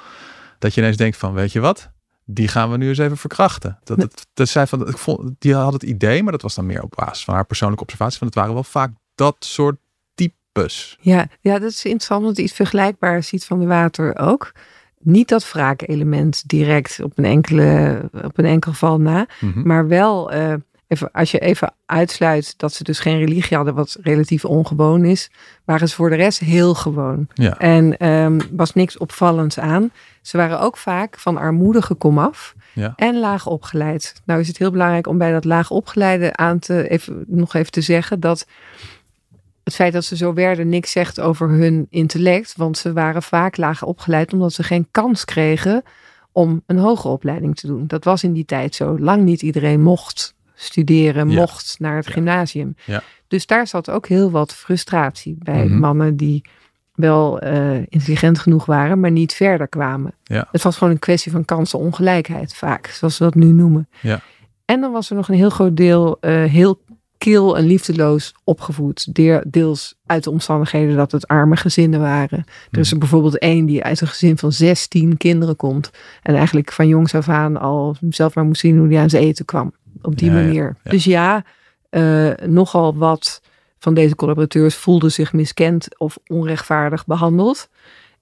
dat 0.59 0.73
je 0.73 0.81
ineens 0.81 0.97
denkt 0.97 1.17
van, 1.17 1.33
weet 1.33 1.51
je 1.51 1.59
wat? 1.59 1.91
Die 2.25 2.47
gaan 2.47 2.71
we 2.71 2.77
nu 2.77 2.87
eens 2.87 2.97
even 2.97 3.17
verkrachten. 3.17 3.79
Dat, 3.83 3.99
dat, 3.99 4.27
dat 4.33 4.49
zei 4.49 4.67
van, 4.67 4.87
ik 4.87 4.97
vond, 4.97 5.35
die 5.39 5.55
had 5.55 5.73
het 5.73 5.83
idee, 5.83 6.23
maar 6.23 6.31
dat 6.31 6.41
was 6.41 6.55
dan 6.55 6.65
meer 6.65 6.83
op 6.83 6.93
basis 6.95 7.23
van 7.23 7.33
haar 7.33 7.45
persoonlijke 7.45 7.83
observatie. 7.83 8.17
Van 8.17 8.27
het 8.27 8.35
waren 8.35 8.53
wel 8.53 8.63
vaak 8.63 8.91
dat 9.15 9.35
soort 9.39 9.77
types. 10.13 10.97
Ja, 11.01 11.27
ja, 11.41 11.59
dat 11.59 11.71
is 11.71 11.85
interessant, 11.85 12.23
want 12.23 12.37
iets 12.37 12.53
vergelijkbaars 12.53 13.27
ziet 13.27 13.45
van 13.45 13.59
de 13.59 13.65
water 13.65 14.17
ook. 14.17 14.51
Niet 14.99 15.27
dat 15.29 15.51
wraakelement 15.51 16.43
direct 16.47 16.99
op 17.03 17.11
een, 17.15 17.25
enkele, 17.25 17.99
op 18.23 18.37
een 18.37 18.45
enkel 18.45 18.71
geval 18.71 18.99
na, 18.99 19.27
Mhm. 19.39 19.67
maar 19.67 19.87
wel, 19.87 20.31
eh, 20.31 20.53
even, 20.87 21.11
als 21.11 21.31
je 21.31 21.39
even 21.39 21.73
uitsluit 21.85 22.53
dat 22.57 22.73
ze 22.73 22.83
dus 22.83 22.99
geen 22.99 23.17
religie 23.17 23.55
hadden, 23.57 23.75
wat 23.75 23.97
relatief 24.01 24.45
ongewoon 24.45 25.05
is, 25.05 25.29
waren 25.65 25.87
ze 25.89 25.95
voor 25.95 26.09
de 26.09 26.15
rest 26.15 26.39
heel 26.39 26.73
gewoon. 26.73 27.27
Ja. 27.33 27.57
En 27.57 27.97
ehm, 27.97 28.39
was 28.51 28.73
niks 28.73 28.97
opvallends 28.97 29.59
aan. 29.59 29.91
Ze 30.21 30.37
waren 30.37 30.59
ook 30.59 30.77
vaak 30.77 31.19
van 31.19 31.37
armoedige 31.37 31.93
komaf 31.93 32.55
Ja. 32.73 32.93
en 32.95 33.19
laag 33.19 33.47
opgeleid. 33.47 34.21
Nou 34.25 34.39
is 34.39 34.47
het 34.47 34.57
heel 34.57 34.71
belangrijk 34.71 35.07
om 35.07 35.17
bij 35.17 35.31
dat 35.31 35.45
laag 35.45 35.69
opgeleide 35.71 36.35
aan 36.35 36.59
te, 36.59 36.89
even, 36.89 37.23
nog 37.27 37.53
even 37.53 37.71
te 37.71 37.81
zeggen 37.81 38.19
dat 38.19 38.47
het 39.69 39.77
feit 39.77 39.93
dat 39.93 40.05
ze 40.05 40.15
zo 40.15 40.33
werden 40.33 40.69
niks 40.69 40.91
zegt 40.91 41.19
over 41.19 41.49
hun 41.49 41.87
intellect. 41.89 42.53
Want 42.57 42.77
ze 42.77 42.93
waren 42.93 43.23
vaak 43.23 43.57
laag 43.57 43.83
opgeleid 43.83 44.33
omdat 44.33 44.53
ze 44.53 44.63
geen 44.63 44.87
kans 44.91 45.25
kregen 45.25 45.83
om 46.31 46.63
een 46.65 46.77
hogere 46.77 47.13
opleiding 47.13 47.55
te 47.55 47.67
doen. 47.67 47.87
Dat 47.87 48.03
was 48.03 48.23
in 48.23 48.33
die 48.33 48.45
tijd 48.45 48.75
zo. 48.75 48.99
Lang 48.99 49.23
niet 49.23 49.41
iedereen 49.41 49.81
mocht 49.81 50.33
studeren, 50.55 51.29
Ja. 51.29 51.35
mocht 51.39 51.75
naar 51.79 51.95
het 51.95 52.05
Ja. 52.05 52.11
gymnasium. 52.11 52.75
Ja. 52.85 53.01
Dus 53.27 53.45
daar 53.45 53.67
zat 53.67 53.89
ook 53.89 54.07
heel 54.07 54.31
wat 54.31 54.53
frustratie 54.53 55.35
bij 55.39 55.65
Mhm. 55.65 55.79
mannen 55.79 56.15
die 56.15 56.41
wel 56.93 57.39
eh, 57.39 57.77
intelligent 57.77 58.39
genoeg 58.39 58.65
waren, 58.65 58.99
maar 58.99 59.11
niet 59.11 59.33
verder 59.33 59.67
kwamen. 59.67 60.13
Ja. 60.23 60.47
Het 60.51 60.61
was 60.63 60.77
gewoon 60.77 60.93
een 60.93 60.99
kwestie 60.99 61.31
van 61.31 61.45
kansenongelijkheid 61.45 62.53
vaak, 62.55 62.87
zoals 62.87 63.17
we 63.17 63.23
dat 63.23 63.35
nu 63.35 63.45
noemen. 63.51 63.87
Ja. 64.01 64.19
En 64.65 64.81
dan 64.81 64.91
was 64.91 65.09
er 65.09 65.15
nog 65.15 65.27
een 65.29 65.35
heel 65.35 65.49
groot 65.49 65.77
deel 65.77 66.17
eh, 66.19 66.43
heel 66.43 66.79
kil 67.19 67.57
en 67.57 67.65
liefdeloos 67.65 68.33
opgevoed. 68.43 69.15
De- 69.15 69.43
deels 69.47 69.95
uit 70.05 70.23
de 70.23 70.29
omstandigheden 70.29 70.95
dat 70.95 71.11
het 71.11 71.27
arme 71.27 71.55
gezinnen 71.55 71.99
waren. 71.99 72.45
Er 72.71 72.79
is 72.79 72.91
er 72.91 72.97
bijvoorbeeld 72.97 73.37
één 73.37 73.65
die 73.65 73.83
uit 73.83 74.01
een 74.01 74.07
gezin 74.07 74.37
van 74.37 74.51
16 74.51 75.17
kinderen 75.17 75.55
komt. 75.55 75.89
En 76.23 76.35
eigenlijk 76.35 76.71
van 76.71 76.87
jongs 76.87 77.15
af 77.15 77.29
aan 77.29 77.57
al 77.57 77.95
zelf 78.09 78.35
maar 78.35 78.45
moest 78.45 78.61
zien 78.61 78.77
hoe 78.77 78.87
hij 78.87 78.99
aan 79.01 79.09
zijn 79.09 79.23
eten 79.23 79.45
kwam. 79.45 79.73
Op 80.01 80.17
die 80.17 80.29
Ja, 80.31 80.35
manier. 80.41 80.77
ja. 80.83 80.91
Dus 80.91 81.03
ja, 81.03 81.43
eh, 81.89 82.29
nogal 82.45 82.95
wat 82.95 83.41
van 83.79 83.93
deze 83.93 84.15
collaborateurs 84.15 84.75
voelden 84.75 85.11
zich 85.11 85.33
miskend 85.33 85.99
of 85.99 86.17
onrechtvaardig 86.27 87.05
behandeld. 87.05 87.69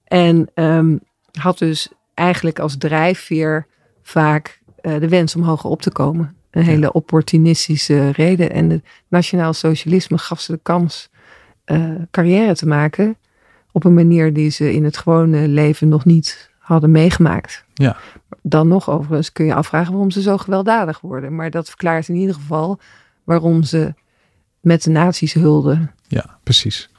En 0.04 0.50
ehm, 0.54 0.96
had 1.32 1.58
dus 1.58 1.88
eigenlijk 2.14 2.58
als 2.58 2.76
drijfveer 2.78 3.66
vaak 4.02 4.60
eh, 4.80 5.00
de 5.00 5.08
wens 5.08 5.36
om 5.36 5.42
hoger 5.42 5.70
op 5.70 5.82
te 5.82 5.90
komen. 5.90 6.36
Een 6.58 6.64
hele 6.64 6.92
opportunistische 6.92 8.10
reden. 8.10 8.50
En 8.52 8.70
het 8.70 8.84
nationaal 9.08 9.52
socialisme 9.52 10.18
gaf 10.18 10.40
ze 10.40 10.52
de 10.52 10.60
kans 10.62 11.10
eh, 11.64 11.90
carrière 12.10 12.54
te 12.54 12.66
maken 12.66 13.16
op 13.72 13.84
een 13.84 13.94
manier 13.94 14.32
die 14.32 14.50
ze 14.50 14.72
in 14.72 14.84
het 14.84 14.96
gewone 14.96 15.48
leven 15.48 15.88
nog 15.88 16.04
niet 16.04 16.50
hadden 16.58 16.90
meegemaakt. 16.90 17.64
Ja. 17.74 17.96
Dan 18.42 18.68
nog 18.68 18.90
overigens 18.90 19.32
kun 19.32 19.44
je 19.46 19.54
afvragen 19.54 19.90
waarom 19.92 20.10
ze 20.10 20.22
zo 20.22 20.36
gewelddadig 20.36 21.00
worden. 21.00 21.34
Maar 21.34 21.50
dat 21.50 21.68
verklaart 21.68 22.08
in 22.08 22.14
ieder 22.14 22.34
geval 22.34 22.78
waarom 23.24 23.62
ze 23.62 23.94
met 24.60 24.82
de 24.82 24.90
nazi's 24.90 25.32
hulden. 25.32 25.90
Ja, 26.06 26.38
precies. 26.42 26.90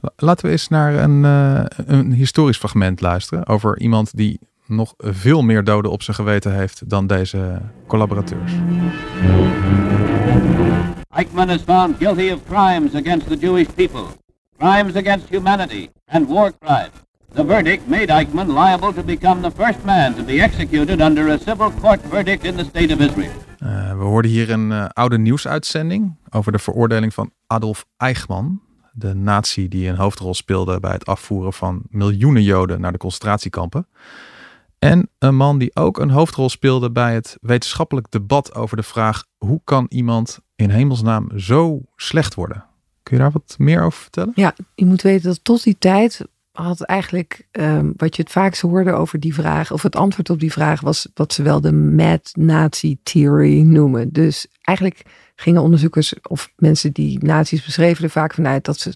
La- 0.00 0.10
Laten 0.16 0.46
we 0.46 0.52
eens 0.52 0.68
naar 0.68 0.94
een, 0.94 1.24
eh, 1.24 1.64
een 1.86 2.12
historisch 2.12 2.58
fragment 2.58 3.00
luisteren 3.00 3.46
over 3.46 3.78
iemand 3.80 4.16
die 4.16 4.40
nog 4.66 4.94
veel 4.96 5.42
meer 5.42 5.64
doden 5.64 5.90
op 5.90 6.02
zijn 6.02 6.16
geweten 6.16 6.54
heeft 6.54 6.90
dan 6.90 7.06
deze 7.06 7.60
collaborateurs. 7.86 8.52
Eichmann 11.10 11.50
is 11.50 11.62
found 11.62 11.96
guilty 11.98 12.30
of 12.30 12.40
crimes 12.48 12.94
against 12.94 13.28
the 13.28 13.36
Jewish 13.36 13.68
people, 13.74 14.04
crimes 14.58 14.96
against 14.96 15.28
humanity, 15.28 15.88
and 16.06 16.28
war 16.28 16.52
crimes. 16.58 16.90
The 17.34 17.44
verdict 17.46 17.88
made 17.88 18.12
Eichmann 18.12 18.52
liable 18.52 18.92
to 18.92 19.02
become 19.02 19.40
the 19.40 19.50
first 19.50 19.84
man 19.84 20.14
to 20.14 20.22
be 20.22 20.32
executed 20.32 21.00
under 21.00 21.28
a 21.28 21.38
civil 21.38 21.72
court 21.80 22.00
verdict 22.08 22.44
in 22.44 22.56
the 22.56 22.64
state 22.64 22.94
of 22.94 23.00
Israel. 23.00 23.30
Eh, 23.58 23.98
we 23.98 24.04
hoorden 24.04 24.30
hier 24.30 24.50
een 24.50 24.72
eh, 24.72 24.84
oude 24.88 25.18
nieuwsuitzending 25.18 26.16
over 26.30 26.52
de 26.52 26.58
veroordeling 26.58 27.14
van 27.14 27.30
Adolf 27.46 27.84
Eichmann, 27.96 28.60
de 28.92 29.14
nazi 29.14 29.68
die 29.68 29.88
een 29.88 29.96
hoofdrol 29.96 30.34
speelde 30.34 30.80
bij 30.80 30.92
het 30.92 31.06
afvoeren 31.06 31.52
van 31.52 31.82
miljoenen 31.90 32.42
Joden 32.42 32.80
naar 32.80 32.92
de 32.92 32.98
concentratiekampen. 32.98 33.86
En 34.78 35.08
een 35.18 35.36
man 35.36 35.58
die 35.58 35.76
ook 35.76 35.98
een 35.98 36.10
hoofdrol 36.10 36.48
speelde 36.48 36.90
bij 36.90 37.14
het 37.14 37.36
wetenschappelijk 37.40 38.10
debat 38.10 38.54
over 38.54 38.76
de 38.76 38.82
vraag 38.82 39.24
hoe 39.36 39.60
kan 39.64 39.86
iemand 39.88 40.38
in 40.56 40.70
hemelsnaam 40.70 41.38
zo 41.38 41.82
slecht 41.96 42.34
worden? 42.34 42.64
Kun 43.02 43.16
je 43.16 43.22
daar 43.22 43.32
wat 43.32 43.54
meer 43.58 43.82
over 43.82 44.00
vertellen? 44.00 44.32
Ja, 44.34 44.54
je 44.74 44.84
moet 44.84 45.02
weten 45.02 45.28
dat 45.28 45.44
tot 45.44 45.62
die 45.62 45.76
tijd 45.78 46.26
had 46.52 46.80
eigenlijk 46.80 47.46
ehm, 47.50 47.92
wat 47.96 48.16
je 48.16 48.22
het 48.22 48.32
vaakst 48.32 48.60
hoorde 48.60 48.92
over 48.92 49.20
die 49.20 49.34
vraag, 49.34 49.72
of 49.72 49.82
het 49.82 49.96
antwoord 49.96 50.30
op 50.30 50.40
die 50.40 50.52
vraag 50.52 50.80
was 50.80 51.08
wat 51.14 51.32
ze 51.32 51.42
wel 51.42 51.60
de 51.60 51.72
Mad 51.72 52.30
Nazi 52.32 52.98
Theory 53.02 53.60
noemen. 53.60 54.12
Dus 54.12 54.46
eigenlijk 54.62 55.02
gingen 55.36 55.62
onderzoekers 55.62 56.14
of 56.22 56.52
mensen 56.56 56.92
die 56.92 57.24
nazi's 57.24 57.64
beschreven 57.64 58.04
er 58.04 58.10
vaak 58.10 58.34
vanuit 58.34 58.64
dat 58.64 58.78
ze 58.78 58.94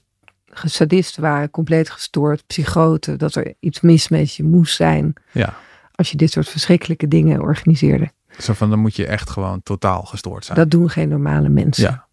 sadisten 0.65 1.23
waren, 1.23 1.51
compleet 1.51 1.91
gestoord, 1.91 2.47
psychoten, 2.47 3.19
dat 3.19 3.35
er 3.35 3.55
iets 3.61 3.81
mis 3.81 4.09
met 4.09 4.35
je 4.35 4.45
moest 4.45 4.77
zijn 4.77 5.13
Ja, 5.33 5.55
als 6.01 6.11
je 6.11 6.17
dit 6.17 6.31
soort 6.31 6.49
verschrikkelijke 6.49 7.09
dingen 7.09 7.41
organiseerde. 7.41 8.11
zo 8.39 8.53
van 8.53 8.71
dan 8.71 8.79
moet 8.79 8.97
je 8.97 9.07
echt 9.07 9.31
gewoon 9.31 9.63
totaal 9.63 10.03
gestoord 10.03 10.45
zijn. 10.45 10.59
Dat 10.59 10.71
doen 10.71 10.91
geen 10.91 11.09
normale 11.09 11.49
mensen. 11.49 11.85
Ja. 11.91 12.07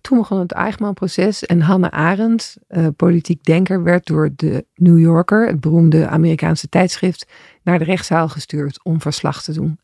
Toen 0.00 0.18
begon 0.18 0.38
het 0.38 0.52
Eichmann-proces 0.52 1.44
en 1.46 1.60
Hannah 1.60 1.90
Arendt, 1.90 2.56
eh, 2.68 2.86
politiek 2.96 3.44
denker, 3.44 3.82
werd 3.82 4.06
door 4.06 4.30
de 4.36 4.66
New 4.74 4.98
Yorker, 4.98 5.46
het 5.46 5.60
beroemde 5.60 6.08
Amerikaanse 6.08 6.68
tijdschrift, 6.68 7.26
naar 7.62 7.78
de 7.78 7.84
rechtszaal 7.84 8.28
gestuurd 8.28 8.84
om 8.84 9.00
verslag 9.00 9.42
te 9.42 9.52
doen. 9.52 9.78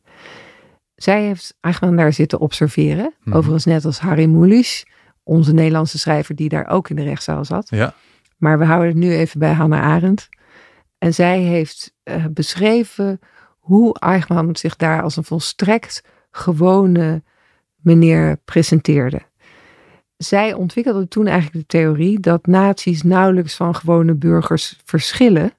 Zij 0.94 1.22
heeft 1.24 1.54
Eichmann 1.60 1.96
daar 1.96 2.12
zitten 2.12 2.38
observeren, 2.40 3.14
Mhm. 3.20 3.36
overigens 3.36 3.64
net 3.64 3.84
als 3.84 3.98
Harry 3.98 4.24
Mulisch, 4.26 4.86
onze 5.22 5.52
Nederlandse 5.54 5.98
schrijver 5.98 6.34
die 6.34 6.48
daar 6.48 6.66
ook 6.68 6.90
in 6.90 6.96
de 6.96 7.02
rechtszaal 7.04 7.44
zat. 7.44 7.68
Ja, 7.70 7.94
Maar 8.36 8.58
we 8.58 8.64
houden 8.64 8.88
het 8.88 8.96
nu 8.96 9.12
even 9.12 9.38
bij 9.38 9.52
Hannah 9.52 9.82
Arendt. 9.82 10.28
En 10.98 11.14
zij 11.14 11.40
heeft 11.40 11.94
eh, 12.02 12.24
beschreven 12.30 13.20
hoe 13.58 13.98
Eichmann 13.98 14.56
zich 14.56 14.76
daar 14.76 15.02
als 15.02 15.16
een 15.16 15.24
volstrekt 15.24 16.02
gewone 16.30 17.22
meneer 17.76 18.36
presenteerde. 18.44 19.20
Zij 20.16 20.52
ontwikkelde 20.52 21.08
toen 21.08 21.26
eigenlijk 21.26 21.68
de 21.68 21.78
theorie 21.78 22.20
dat 22.20 22.46
nazi's 22.46 23.02
nauwelijks 23.02 23.56
van 23.56 23.74
gewone 23.74 24.14
burgers 24.14 24.80
verschillen. 24.84 25.52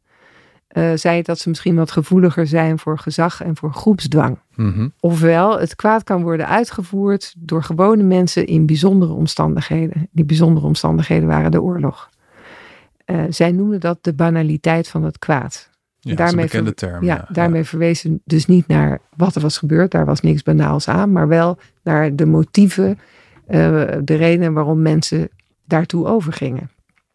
Eh 0.68 0.92
zei 0.96 1.22
dat 1.22 1.40
ze 1.40 1.50
misschien 1.50 1.76
wat 1.76 1.92
gevoeliger 1.92 2.48
zijn 2.48 2.80
voor 2.80 2.98
gezag 2.98 3.44
en 3.44 3.56
voor 3.56 3.74
groepsdwang. 3.74 4.40
mhm. 4.56 4.88
Ofwel, 5.00 5.60
het 5.60 5.76
kwaad 5.76 6.04
kan 6.04 6.22
worden 6.22 6.48
uitgevoerd 6.48 7.34
door 7.38 7.64
gewone 7.64 8.04
mensen 8.04 8.46
in 8.46 8.66
bijzondere 8.66 9.14
omstandigheden. 9.14 10.10
Die 10.12 10.26
bijzondere 10.26 10.66
omstandigheden 10.66 11.28
waren 11.28 11.52
de 11.52 11.62
oorlog. 11.62 12.10
Eh, 13.10 13.24
zij 13.30 13.52
noemden 13.52 13.80
dat 13.80 13.98
de 14.02 14.14
banaliteit 14.14 14.88
van 14.88 15.04
het 15.04 15.20
kwaad. 15.20 15.70
Ja, 15.72 15.76
dat 15.76 16.06
is 16.06 16.12
een 16.12 16.16
Daarmee 16.16 16.46
bekende 16.46 16.74
ver- 16.78 16.90
term. 16.90 17.04
Ja, 17.04 17.28
daarmee 17.32 17.64
verwezen 17.64 18.22
dus 18.26 18.46
niet 18.46 18.68
naar 18.68 19.00
wat 19.16 19.36
er 19.36 19.42
was 19.42 19.58
gebeurd, 19.58 19.92
daar 19.92 20.06
was 20.06 20.22
niks 20.22 20.44
banaals 20.44 20.88
aan, 20.88 21.12
maar 21.12 21.28
wel 21.28 21.58
naar 21.84 22.16
de 22.16 22.26
motieven, 22.26 23.00
eh, 23.48 23.88
de 24.04 24.16
redenen 24.16 24.54
waarom 24.54 24.82
mensen 24.82 25.30
daartoe 25.66 26.08
overgingen. 26.08 26.70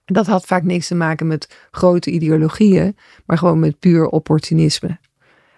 En 0.05 0.15
dat 0.15 0.27
had 0.27 0.45
vaak 0.45 0.63
niks 0.63 0.87
te 0.87 0.95
maken 0.95 1.27
met 1.27 1.67
grote 1.71 2.11
ideologieën, 2.11 2.97
maar 3.27 3.39
gewoon 3.39 3.59
met 3.59 3.79
puur 3.79 4.07
opportunisme. 4.09 4.99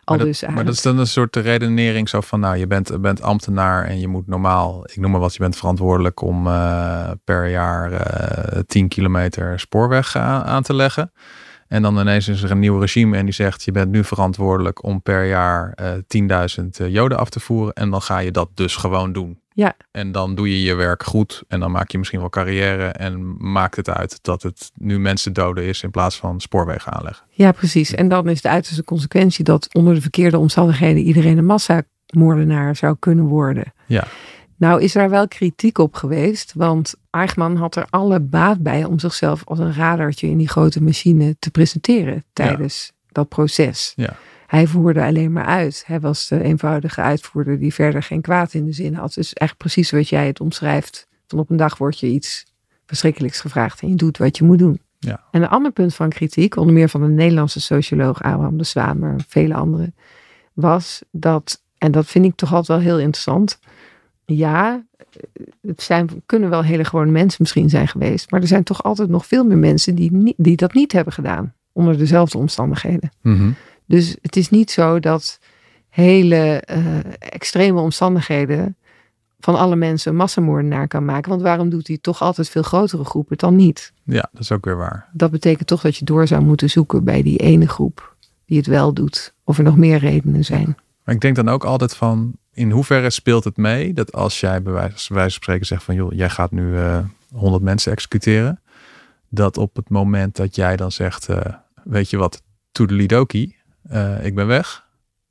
Al 0.06 0.16
Maar 0.16 0.26
dat, 0.26 0.34
maar 0.34 0.48
eigenlijk. 0.48 0.66
dat 0.66 0.74
is 0.76 0.82
dan 0.82 0.98
een 0.98 1.06
soort 1.06 1.36
redenering 1.36 2.08
zo 2.08 2.20
van, 2.20 2.40
nou, 2.40 2.56
je 2.56 2.66
bent, 2.66 3.00
bent 3.00 3.22
ambtenaar 3.22 3.84
en 3.84 4.00
je 4.00 4.08
moet 4.08 4.26
normaal, 4.26 4.84
ik 4.84 4.96
noem 4.96 5.10
maar 5.10 5.20
wat, 5.20 5.32
je 5.32 5.38
bent 5.38 5.56
verantwoordelijk 5.56 6.20
om 6.20 6.46
eh, 6.46 7.10
per 7.24 7.48
jaar 7.48 7.92
eh 7.92 8.60
10 8.66 8.88
kilometer 8.88 9.60
spoorweg 9.60 10.16
aan, 10.16 10.42
aan 10.42 10.62
te 10.62 10.74
leggen. 10.74 11.12
En 11.68 11.82
dan 11.82 11.98
ineens 11.98 12.28
is 12.28 12.42
er 12.42 12.50
een 12.50 12.58
nieuw 12.58 12.78
regime 12.78 13.16
en 13.16 13.24
die 13.24 13.34
zegt, 13.34 13.62
je 13.62 13.72
bent 13.72 13.90
nu 13.90 14.04
verantwoordelijk 14.04 14.84
om 14.84 15.02
per 15.02 15.24
jaar 15.24 15.72
eh 15.74 15.92
10.000 16.58 16.64
eh, 16.70 16.88
joden 16.88 17.18
af 17.18 17.30
te 17.30 17.40
voeren. 17.40 17.74
En 17.74 17.90
dan 17.90 18.02
ga 18.02 18.18
je 18.18 18.30
dat 18.30 18.50
dus 18.54 18.76
gewoon 18.76 19.12
doen. 19.12 19.40
Ja. 19.56 19.76
En 19.90 20.12
dan 20.12 20.34
doe 20.34 20.50
je 20.50 20.62
je 20.62 20.74
werk 20.74 21.02
goed 21.02 21.42
en 21.48 21.60
dan 21.60 21.70
maak 21.70 21.90
je 21.90 21.98
misschien 21.98 22.20
wel 22.20 22.28
carrière 22.28 22.86
en 22.86 23.36
maakt 23.52 23.76
het 23.76 23.88
uit 23.88 24.18
dat 24.22 24.42
het 24.42 24.70
nu 24.74 24.98
mensen 24.98 25.32
doden 25.32 25.64
is 25.64 25.82
in 25.82 25.90
plaats 25.90 26.16
van 26.16 26.40
spoorwegen 26.40 26.92
aanleggen. 26.92 27.26
Ja, 27.30 27.52
precies. 27.52 27.94
En 27.94 28.08
dan 28.08 28.28
is 28.28 28.42
de 28.42 28.48
uiterste 28.48 28.84
consequentie 28.84 29.44
dat 29.44 29.74
onder 29.74 29.94
de 29.94 30.00
verkeerde 30.00 30.38
omstandigheden 30.38 31.02
iedereen 31.02 31.38
een 31.38 31.44
massamoordenaar 31.44 32.76
zou 32.76 32.96
kunnen 32.98 33.24
worden. 33.24 33.72
Ja. 33.86 34.06
Nou 34.56 34.82
is 34.82 34.92
daar 34.92 35.10
wel 35.10 35.28
kritiek 35.28 35.78
op 35.78 35.94
geweest, 35.94 36.52
want 36.54 36.94
Eichmann 37.10 37.56
had 37.56 37.76
er 37.76 37.86
alle 37.90 38.20
baat 38.20 38.58
bij 38.58 38.84
om 38.84 38.98
zichzelf 38.98 39.42
als 39.44 39.58
een 39.58 39.74
radartje 39.74 40.28
in 40.28 40.38
die 40.38 40.48
grote 40.48 40.82
machine 40.82 41.36
te 41.38 41.50
presenteren 41.50 42.24
tijdens 42.32 42.92
dat 43.08 43.28
proces. 43.28 43.92
Ja. 43.96 44.16
Hij 44.46 44.66
voerde 44.66 45.04
alleen 45.04 45.32
maar 45.32 45.44
uit. 45.44 45.82
Hij 45.86 46.00
was 46.00 46.28
de 46.28 46.42
eenvoudige 46.42 47.00
uitvoerder 47.00 47.58
die 47.58 47.74
verder 47.74 48.02
geen 48.02 48.20
kwaad 48.20 48.54
in 48.54 48.64
de 48.64 48.72
zin 48.72 48.94
had. 48.94 49.14
Dus 49.14 49.32
echt 49.32 49.56
precies 49.56 49.90
wat 49.90 50.08
jij 50.08 50.26
het 50.26 50.40
omschrijft. 50.40 51.08
Van 51.26 51.38
op 51.38 51.50
een 51.50 51.56
dag 51.56 51.78
wordt 51.78 51.98
je 51.98 52.06
iets 52.06 52.44
verschrikkelijks 52.86 53.40
gevraagd 53.40 53.80
en 53.80 53.88
je 53.88 53.94
doet 53.94 54.18
wat 54.18 54.36
je 54.36 54.44
moet 54.44 54.58
doen. 54.58 54.80
Ja. 54.98 55.20
En 55.30 55.42
een 55.42 55.48
ander 55.48 55.72
punt 55.72 55.94
van 55.94 56.08
kritiek, 56.08 56.56
onder 56.56 56.74
meer 56.74 56.88
van 56.88 57.00
de 57.00 57.08
Nederlandse 57.08 57.60
socioloog 57.60 58.22
Abraham 58.22 58.58
de 58.58 58.64
Zwaan, 58.64 58.98
maar 58.98 59.20
vele 59.28 59.54
anderen, 59.54 59.94
was 60.52 61.02
dat, 61.10 61.62
en 61.78 61.92
dat 61.92 62.06
vind 62.06 62.24
ik 62.24 62.34
toch 62.34 62.54
altijd 62.54 62.78
wel 62.78 62.86
heel 62.86 62.98
interessant. 62.98 63.58
Ja, 64.24 64.84
het 65.60 65.82
zijn, 65.82 66.22
kunnen 66.26 66.50
wel 66.50 66.62
hele 66.62 66.84
gewone 66.84 67.10
mensen 67.10 67.36
misschien 67.40 67.68
zijn 67.68 67.88
geweest, 67.88 68.30
maar 68.30 68.40
er 68.40 68.46
zijn 68.46 68.64
toch 68.64 68.82
altijd 68.82 69.08
nog 69.08 69.26
veel 69.26 69.44
meer 69.44 69.58
mensen 69.58 69.94
die, 69.94 70.12
niet, 70.12 70.34
die 70.36 70.56
dat 70.56 70.74
niet 70.74 70.92
hebben 70.92 71.12
gedaan, 71.12 71.54
onder 71.72 71.98
dezelfde 71.98 72.38
omstandigheden. 72.38 73.10
Mhm. 73.22 73.50
Dus 73.86 74.16
het 74.22 74.36
is 74.36 74.50
niet 74.50 74.70
zo 74.70 75.00
dat 75.00 75.38
hele 75.88 76.60
eh, 76.60 76.98
extreme 77.18 77.80
omstandigheden 77.80 78.76
van 79.40 79.54
alle 79.54 79.76
mensen 79.76 80.10
een 80.10 80.16
massamoordenaar 80.16 80.88
kan 80.88 81.04
maken. 81.04 81.30
Want 81.30 81.42
waarom 81.42 81.68
doet 81.68 81.86
hij 81.86 81.98
toch 82.00 82.22
altijd 82.22 82.48
veel 82.48 82.62
grotere 82.62 83.04
groepen 83.04 83.36
dan 83.36 83.56
niet? 83.56 83.92
Ja, 84.02 84.28
dat 84.32 84.40
is 84.40 84.52
ook 84.52 84.64
weer 84.64 84.76
waar. 84.76 85.08
Dat 85.12 85.30
betekent 85.30 85.68
toch 85.68 85.80
dat 85.80 85.96
je 85.96 86.04
door 86.04 86.26
zou 86.26 86.42
moeten 86.42 86.70
zoeken 86.70 87.04
bij 87.04 87.22
die 87.22 87.38
ene 87.38 87.68
groep 87.68 88.16
die 88.46 88.56
het 88.56 88.66
wel 88.66 88.92
doet. 88.92 89.34
Of 89.44 89.58
er 89.58 89.64
nog 89.64 89.76
meer 89.76 89.98
redenen 89.98 90.44
zijn. 90.44 90.76
Maar 91.04 91.14
ik 91.14 91.20
denk 91.20 91.36
dan 91.36 91.48
ook 91.48 91.64
altijd 91.64 91.96
van, 91.96 92.36
in 92.52 92.70
hoeverre 92.70 93.10
speelt 93.10 93.44
het 93.44 93.56
mee 93.56 93.92
dat 93.92 94.12
als 94.12 94.40
jij 94.40 94.62
bij 94.62 94.72
wijze, 94.72 95.14
van 95.14 95.30
spreken 95.30 95.66
zegt 95.66 95.82
van, 95.82 95.94
joh, 95.94 96.12
jij 96.12 96.30
gaat 96.30 96.50
nu 96.50 96.76
eh 96.76 96.98
100 97.36 97.62
mensen 97.62 97.92
executeren, 97.92 98.60
dat 99.28 99.56
op 99.56 99.76
het 99.76 99.88
moment 99.88 100.36
dat 100.36 100.56
jij 100.56 100.76
dan 100.76 100.92
zegt, 100.92 101.28
eh, 101.28 101.54
weet 101.84 102.10
je 102.10 102.16
wat, 102.16 102.42
toedelidoki, 102.72 103.55
eh 103.88 104.24
ik 104.24 104.34
ben 104.34 104.46
weg, 104.46 104.86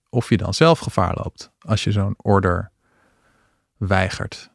of 0.10 0.30
je 0.30 0.38
dan 0.38 0.54
zelf 0.54 0.80
gevaar 0.80 1.16
loopt 1.24 1.52
als 1.60 1.84
je 1.84 1.92
zo'n 1.92 2.14
order 2.18 2.72
weigert. 3.78 4.50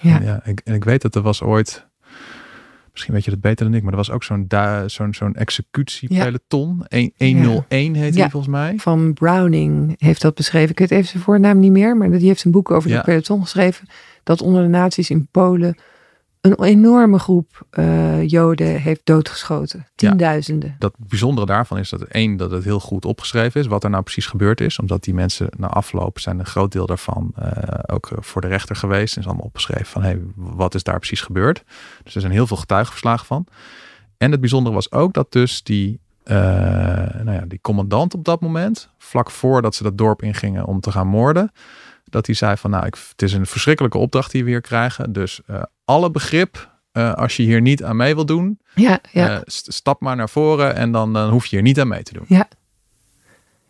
Ja. 0.00 0.20
ja 0.20 0.40
ik, 0.44 0.60
en 0.64 0.74
ik 0.74 0.84
weet 0.84 1.02
dat 1.02 1.14
er 1.14 1.22
was 1.22 1.42
ooit, 1.42 1.86
misschien 2.92 3.14
weet 3.14 3.24
je 3.24 3.30
dat 3.30 3.40
beter 3.40 3.64
dan 3.66 3.74
ik, 3.74 3.82
maar 3.82 3.90
er 3.90 3.96
was 3.98 4.10
ook 4.10 4.24
zo'n 4.24 4.46
zo'n 4.86 5.14
zo'n 5.14 5.34
executiepeloton, 5.34 6.84
Een- 6.88 7.12
101 7.18 7.94
heet 7.94 8.12
die 8.12 8.22
Ja. 8.22 8.30
volgens 8.30 8.52
mij. 8.52 8.74
Van 8.76 9.12
Browning 9.12 9.94
heeft 9.98 10.20
dat 10.22 10.34
beschreven. 10.34 10.70
Ik 10.70 10.78
weet 10.78 10.90
even 10.90 11.08
zijn 11.08 11.22
voornaam 11.22 11.58
niet 11.58 11.72
meer. 11.72 11.96
Maar 11.96 12.10
die 12.10 12.26
heeft 12.26 12.44
een 12.44 12.50
boek 12.50 12.70
over 12.70 12.90
Ja. 12.90 12.96
de 12.98 13.04
peloton 13.04 13.40
geschreven. 13.42 13.86
Dat 14.22 14.42
onder 14.42 14.62
de 14.62 14.68
nazi's 14.68 15.10
in 15.10 15.26
Polen 15.30 15.76
een 16.42 16.62
enorme 16.62 17.18
groep 17.18 17.66
eh, 17.70 18.28
Joden 18.28 18.80
heeft 18.80 19.00
doodgeschoten. 19.04 19.86
Tienduizenden. 19.94 20.76
dat 20.78 20.94
bijzondere 20.98 21.46
daarvan 21.46 21.78
is 21.78 21.88
dat 21.90 22.02
één, 22.02 22.36
dat 22.36 22.50
het 22.50 22.64
heel 22.64 22.80
goed 22.80 23.04
opgeschreven 23.04 23.60
is, 23.60 23.66
wat 23.66 23.84
er 23.84 23.90
nou 23.90 24.02
precies 24.02 24.26
gebeurd 24.26 24.60
is. 24.60 24.78
Omdat 24.78 25.04
die 25.04 25.14
mensen 25.14 25.48
na 25.56 25.66
afloop 25.66 26.18
zijn 26.18 26.38
een 26.38 26.46
groot 26.46 26.72
deel 26.72 26.86
daarvan 26.86 27.32
eh, 27.34 27.78
ook 27.86 28.10
eh, 28.10 28.18
voor 28.20 28.40
de 28.40 28.46
rechter 28.46 28.76
geweest. 28.76 29.14
En 29.14 29.20
is 29.20 29.26
allemaal 29.26 29.46
opgeschreven 29.46 29.86
van, 29.86 30.02
hey, 30.02 30.20
wat 30.36 30.74
is 30.74 30.82
daar 30.82 30.98
precies 30.98 31.20
gebeurd? 31.20 31.64
Dus 32.02 32.14
er 32.14 32.20
zijn 32.20 32.32
heel 32.32 32.46
veel 32.46 32.56
getuigenverslagen 32.56 33.26
van. 33.26 33.46
En 34.16 34.30
het 34.30 34.40
bijzondere 34.40 34.74
was 34.74 34.92
ook 34.92 35.14
dat 35.14 35.32
dus 35.32 35.62
die, 35.62 36.00
eh, 36.24 36.36
nou 37.22 37.32
ja, 37.32 37.44
die 37.48 37.60
commandant 37.60 38.14
op 38.14 38.24
dat 38.24 38.40
moment, 38.40 38.88
vlak 38.98 39.30
voordat 39.30 39.74
ze 39.74 39.82
dat 39.82 39.98
dorp 39.98 40.22
ingingen 40.22 40.64
om 40.64 40.80
te 40.80 40.90
gaan 40.92 41.06
moorden, 41.06 41.52
dat 42.04 42.26
hij 42.26 42.34
zei 42.34 42.56
van, 42.56 42.70
nou, 42.70 42.86
ik, 42.86 42.96
het 43.10 43.22
is 43.22 43.32
een 43.32 43.46
verschrikkelijke 43.46 43.98
opdracht 43.98 44.30
die 44.30 44.44
we 44.44 44.50
hier 44.50 44.60
krijgen. 44.60 45.12
Dus 45.12 45.40
alle 45.92 46.10
begrip, 46.10 46.70
eh, 46.92 47.12
als 47.14 47.36
je 47.36 47.42
hier 47.42 47.60
niet 47.60 47.84
aan 47.84 47.96
mee 47.96 48.14
wil 48.14 48.26
doen, 48.26 48.60
Ja, 48.74 48.98
ja. 49.10 49.30
eh, 49.30 49.40
st- 49.44 49.72
stap 49.72 50.00
maar 50.00 50.16
naar 50.16 50.28
voren 50.28 50.74
en 50.74 50.92
dan, 50.92 51.12
dan 51.12 51.30
hoef 51.30 51.46
je 51.46 51.56
er 51.56 51.62
niet 51.62 51.80
aan 51.80 51.88
mee 51.88 52.02
te 52.02 52.12
doen. 52.12 52.24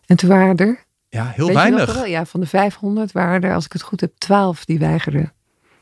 en 0.05 0.15
toen 0.15 0.29
waren 0.29 0.57
er, 0.57 0.83
Ja, 1.09 1.25
heel 1.25 1.45
weet 1.45 1.55
weinig. 1.55 1.93
wel, 1.93 2.05
ja, 2.05 2.25
van 2.25 2.39
de 2.39 2.45
500 2.45 3.11
waren 3.11 3.41
er, 3.41 3.53
als 3.53 3.65
ik 3.65 3.73
het 3.73 3.81
goed 3.81 4.01
heb, 4.01 4.11
12 4.17 4.65
die 4.65 4.79
weigerden. 4.79 5.33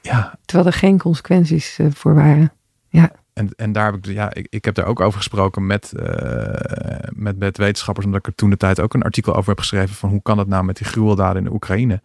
Ja, 0.02 0.36
Terwijl 0.46 0.68
er 0.70 0.74
geen 0.78 0.98
consequenties 0.98 1.80
eh, 1.80 1.88
voor 1.94 2.16
waren. 2.16 2.52
en, 3.34 3.50
en 3.56 3.72
daar 3.72 3.86
heb 3.92 3.96
ik, 3.96 4.06
ja, 4.14 4.34
ik, 4.34 4.48
ik 4.50 4.66
heb 4.66 4.76
daar 4.76 4.86
ook 4.86 5.00
over 5.00 5.18
gesproken 5.18 5.66
met, 5.66 5.92
met, 7.16 7.40
met 7.40 7.58
wetenschappers, 7.58 8.06
omdat 8.06 8.20
ik 8.22 8.28
er 8.28 8.36
toen 8.36 8.50
de 8.50 8.58
tijd 8.58 8.80
ook 8.80 8.94
een 8.94 9.02
artikel 9.04 9.36
over 9.36 9.50
heb 9.50 9.60
geschreven 9.60 9.96
van 9.96 10.10
hoe 10.10 10.22
kan 10.22 10.38
het 10.38 10.48
nou 10.48 10.64
met 10.64 10.78
die 10.78 10.88
gruweldaden 10.88 11.38
in 11.38 11.44
de 11.44 11.54
Oekraïne. 11.54 12.02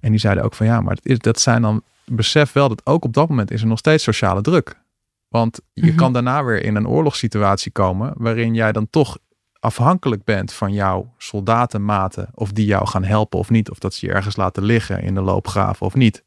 En 0.00 0.10
die 0.10 0.20
zeiden 0.20 0.44
ook 0.44 0.54
van 0.54 0.66
ja, 0.66 0.80
maar 0.80 0.94
het 0.94 1.06
is, 1.06 1.18
dat 1.18 1.40
zijn 1.40 1.62
dan, 1.62 1.82
besef 2.12 2.52
wel 2.52 2.68
dat 2.68 2.86
ook 2.86 3.04
op 3.04 3.12
dat 3.12 3.28
moment 3.28 3.50
is 3.50 3.60
er 3.60 3.66
nog 3.66 3.78
steeds 3.78 4.02
sociale 4.04 4.40
druk. 4.40 4.80
Want 5.28 5.60
je 5.72 5.86
Mhm. 5.86 5.96
kan 5.96 6.12
daarna 6.12 6.44
weer 6.44 6.62
in 6.64 6.74
een 6.76 6.88
oorlogssituatie 6.88 7.72
komen 7.72 8.12
waarin 8.16 8.54
jij 8.54 8.72
dan 8.72 8.86
toch 8.90 9.18
afhankelijk 9.58 10.24
bent 10.24 10.52
van 10.52 10.72
jouw 10.72 11.14
soldatenmaten 11.18 12.28
of 12.34 12.52
die 12.52 12.66
jou 12.66 12.86
gaan 12.86 13.04
helpen 13.04 13.38
of 13.38 13.50
niet. 13.50 13.70
Of 13.70 13.78
dat 13.78 13.94
ze 13.94 14.06
je 14.06 14.12
ergens 14.12 14.36
laten 14.36 14.62
liggen 14.62 15.02
in 15.02 15.14
de 15.14 15.20
loopgraven 15.20 15.86
of 15.86 15.94
niet. 15.94 16.24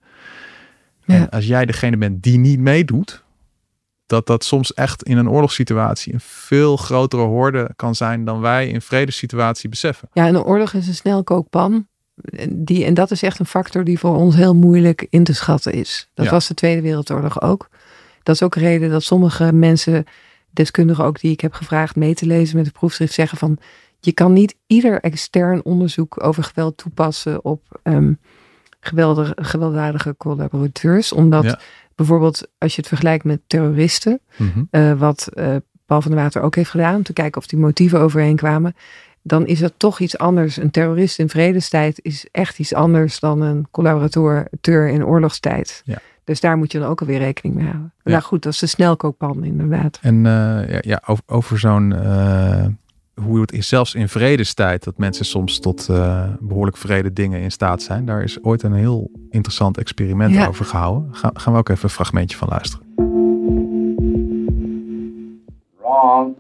Ja. 1.06 1.16
En 1.16 1.30
als 1.30 1.46
jij 1.48 1.66
degene 1.66 1.98
bent 1.98 2.24
die 2.24 2.38
niet 2.38 2.60
meedoet, 2.60 3.24
dat 4.06 4.28
dat 4.28 4.44
soms 4.44 4.74
echt 4.74 5.04
in 5.04 5.18
een 5.18 5.30
oorlogssituatie 5.30 6.14
een 6.14 6.20
veel 6.20 6.78
grotere 6.78 7.22
horde 7.24 7.70
kan 7.76 7.96
zijn 7.96 8.26
dan 8.26 8.40
wij 8.40 8.68
in 8.68 8.82
vredessituatie 8.82 9.70
beseffen. 9.70 10.10
Ja, 10.14 10.28
en 10.28 10.36
een 10.36 10.44
oorlog 10.44 10.74
is 10.74 10.88
een 10.88 10.94
snelkookpan. 10.96 11.88
En 12.24 12.64
Die, 12.66 12.86
en 12.86 12.94
dat 12.94 13.12
is 13.12 13.24
echt 13.24 13.40
een 13.40 13.46
factor 13.46 13.84
die 13.84 14.00
voor 14.00 14.16
ons 14.16 14.36
heel 14.36 14.56
moeilijk 14.56 15.08
in 15.10 15.24
te 15.24 15.34
schatten 15.34 15.74
is. 15.74 16.10
Dat 16.14 16.26
Ja. 16.26 16.32
was 16.32 16.48
de 16.48 16.54
Tweede 16.54 16.82
Wereldoorlog 16.82 17.42
ook. 17.42 17.70
Dat 18.24 18.36
is 18.36 18.44
ook 18.44 18.56
een 18.56 18.62
reden 18.62 18.90
dat 18.90 19.04
sommige 19.04 19.54
mensen, 19.54 20.06
deskundigen 20.52 21.04
ook 21.04 21.20
die 21.20 21.32
ik 21.32 21.42
heb 21.42 21.54
gevraagd 21.54 21.96
mee 21.96 22.14
te 22.14 22.26
lezen 22.26 22.58
met 22.58 22.66
het 22.66 22.76
proefschrift, 22.76 23.14
zeggen 23.14 23.38
van 23.38 23.58
je 24.00 24.12
kan 24.12 24.34
niet 24.34 24.56
ieder 24.68 25.00
extern 25.02 25.64
onderzoek 25.64 26.24
over 26.24 26.44
geweld 26.44 26.78
toepassen 26.78 27.44
op 27.46 27.62
geweldige, 28.80 29.34
gewelddadige 29.42 30.16
collaborateurs. 30.18 31.12
Omdat 31.14 31.44
Ja. 31.44 31.60
bijvoorbeeld 31.96 32.48
als 32.58 32.72
je 32.72 32.80
het 32.80 32.88
vergelijkt 32.88 33.24
met 33.24 33.40
terroristen, 33.48 34.20
Mhm. 34.38 34.64
eh, 34.70 34.94
wat 34.94 35.28
eh, 35.34 35.56
Paul 35.86 36.02
van 36.02 36.12
der 36.12 36.20
Water 36.20 36.42
ook 36.42 36.56
heeft 36.56 36.70
gedaan, 36.70 36.96
om 36.96 37.04
te 37.04 37.14
kijken 37.14 37.42
of 37.42 37.48
die 37.48 37.60
motieven 37.60 38.00
overeen 38.00 38.36
kwamen, 38.36 38.76
dan 39.22 39.46
is 39.48 39.60
dat 39.60 39.74
toch 39.78 40.00
iets 40.00 40.18
anders. 40.18 40.58
Een 40.58 40.72
terrorist 40.72 41.20
in 41.20 41.30
vredestijd 41.30 42.00
is 42.02 42.28
echt 42.32 42.60
iets 42.60 42.74
anders 42.74 43.20
dan 43.20 43.42
een 43.42 43.68
collaborateur 43.72 44.88
in 44.88 45.06
oorlogstijd. 45.06 45.82
Ja. 45.86 45.98
Dus 46.24 46.40
daar 46.40 46.58
moet 46.58 46.72
je 46.72 46.80
dan 46.80 46.90
ook 46.90 47.00
alweer 47.02 47.18
rekening 47.20 47.56
mee 47.56 47.66
houden. 47.66 47.94
Ja. 48.04 48.12
Nou 48.12 48.24
goed, 48.24 48.44
dat 48.44 48.54
is 48.54 48.60
de 48.60 48.68
snelkookpan 48.68 49.44
inderdaad. 49.44 50.00
En 50.02 50.26
eh, 50.26 50.70
ja, 50.70 50.78
ja, 50.82 51.02
over, 51.06 51.24
over 51.28 51.60
zo'n, 51.60 51.94
eh, 51.96 52.66
hoe 53.24 53.42
het 53.42 53.52
is, 53.52 53.68
zelfs 53.68 53.96
in 53.96 54.10
vredestijd, 54.10 54.84
dat 54.84 54.98
mensen 54.98 55.26
soms 55.26 55.60
tot 55.60 55.90
eh, 55.90 56.24
behoorlijk 56.40 56.78
vrede 56.78 57.14
dingen 57.14 57.42
in 57.42 57.52
staat 57.52 57.82
zijn. 57.82 58.06
Daar 58.06 58.24
is 58.24 58.44
ooit 58.44 58.64
een 58.64 58.74
heel 58.74 59.12
interessant 59.30 59.78
experiment 59.78 60.34
Ja. 60.34 60.48
over 60.48 60.66
gehouden. 60.66 61.16
Ga, 61.16 61.32
gaan 61.34 61.54
we 61.54 61.60
ook 61.60 61.70
even 61.70 61.84
een 61.84 61.90
fragmentje 61.90 62.38
van 62.38 62.48
luisteren. 62.48 62.86
Wrong. 65.82 66.36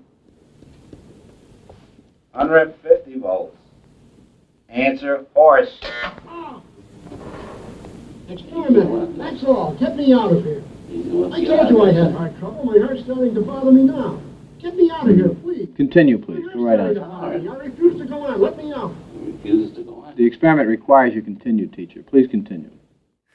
150 2.40 3.20
volts. 3.20 3.58
Answer 4.70 5.26
horse. 5.34 5.78
Experiment, 8.30 9.18
that's 9.18 9.44
all. 9.44 9.76
Get 9.78 9.98
me 9.98 10.14
out 10.14 10.32
of 10.32 10.44
here. 10.46 10.64
I 11.34 11.44
told 11.44 11.70
you 11.70 11.84
I 11.84 11.92
had 11.92 12.14
heart 12.14 12.40
trouble. 12.40 12.64
My 12.64 12.80
heart's 12.80 13.04
starting 13.04 13.34
to 13.36 13.42
bother 13.42 13.72
me 13.72 13.84
now. 13.84 14.22
Get 14.62 14.76
me 14.76 14.90
out 14.90 15.10
of 15.10 15.16
here, 15.18 15.30
please. 15.30 15.68
Continue, 15.76 16.18
please. 16.18 16.46
Go 16.54 16.64
right 16.64 16.80
on. 16.80 16.98
I 16.98 17.56
refuse 17.58 17.98
to 17.98 18.06
go 18.06 18.22
on. 18.22 18.40
Let 18.40 18.56
me 18.58 18.72
out. 18.74 18.94
Refuses 19.22 19.76
to 19.76 19.84
go 19.84 20.06
on. 20.06 20.16
The 20.16 20.26
experiment 20.26 20.70
requires 20.70 21.14
you 21.14 21.22
continue, 21.22 21.68
teacher. 21.68 22.04
Please 22.04 22.30
continue. 22.30 22.70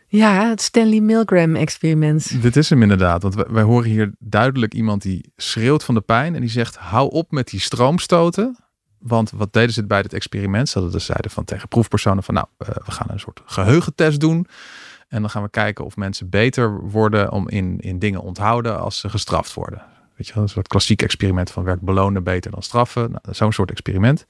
Ja, 0.06 0.48
het 0.48 0.60
Stanley 0.60 1.00
Milgram 1.00 1.56
experiment. 1.56 2.42
Dit 2.42 2.56
is 2.56 2.70
hem 2.70 2.82
inderdaad, 2.82 3.22
want 3.22 3.34
wij, 3.34 3.46
wij 3.48 3.62
horen 3.62 3.90
hier 3.90 4.12
duidelijk 4.18 4.74
iemand 4.74 5.02
die 5.02 5.32
schreeuwt 5.36 5.84
van 5.84 5.94
de 5.94 6.00
pijn 6.00 6.34
en 6.34 6.40
die 6.40 6.50
zegt: 6.50 6.76
hou 6.76 7.10
op 7.10 7.30
met 7.30 7.48
die 7.48 7.60
stroomstoten. 7.60 8.63
Want 9.06 9.30
wat 9.30 9.52
deden 9.52 9.72
ze 9.72 9.86
bij 9.86 10.02
dit 10.02 10.12
experiment? 10.12 10.68
Ze 10.68 10.74
hadden 10.74 10.92
dus 10.92 11.04
zeiden 11.04 11.30
van 11.30 11.44
tegen 11.44 11.68
proefpersonen 11.68 12.22
van 12.22 12.34
nou, 12.34 12.46
eh, 12.56 12.68
we 12.68 12.90
gaan 12.90 13.06
een 13.10 13.20
soort 13.20 13.40
geheugentest 13.44 14.20
doen. 14.20 14.46
En 15.08 15.20
dan 15.20 15.30
gaan 15.30 15.42
we 15.42 15.50
kijken 15.50 15.84
of 15.84 15.96
mensen 15.96 16.28
beter 16.28 16.80
worden 16.80 17.32
om 17.32 17.48
in, 17.48 17.80
in 17.80 17.98
dingen 17.98 18.20
onthouden 18.20 18.80
als 18.80 18.98
ze 18.98 19.08
gestraft 19.08 19.54
worden. 19.54 19.82
Weet 20.16 20.26
je 20.26 20.34
een 20.36 20.48
soort 20.48 20.68
klassiek 20.68 21.02
experiment 21.02 21.50
van 21.50 21.64
werkt 21.64 21.82
belonen 21.82 22.24
beter 22.24 22.50
dan 22.50 22.62
straffen. 22.62 23.10
Nou, 23.10 23.22
Zo'n 23.30 23.52
soort 23.52 23.70
experiment. 23.70 24.26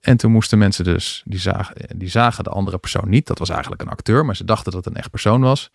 En 0.00 0.16
toen 0.16 0.32
moesten 0.32 0.58
mensen 0.58 0.84
dus, 0.84 1.22
die 1.26 1.38
zagen, 1.38 1.98
die 1.98 2.08
zagen 2.08 2.44
de 2.44 2.50
andere 2.50 2.78
persoon 2.78 3.08
niet. 3.08 3.26
Dat 3.26 3.38
was 3.38 3.48
eigenlijk 3.48 3.82
een 3.82 3.88
acteur, 3.88 4.24
maar 4.24 4.36
ze 4.36 4.44
dachten 4.44 4.72
dat 4.72 4.84
het 4.84 4.94
een 4.94 5.00
echt 5.00 5.10
persoon 5.10 5.40
was. 5.40 5.70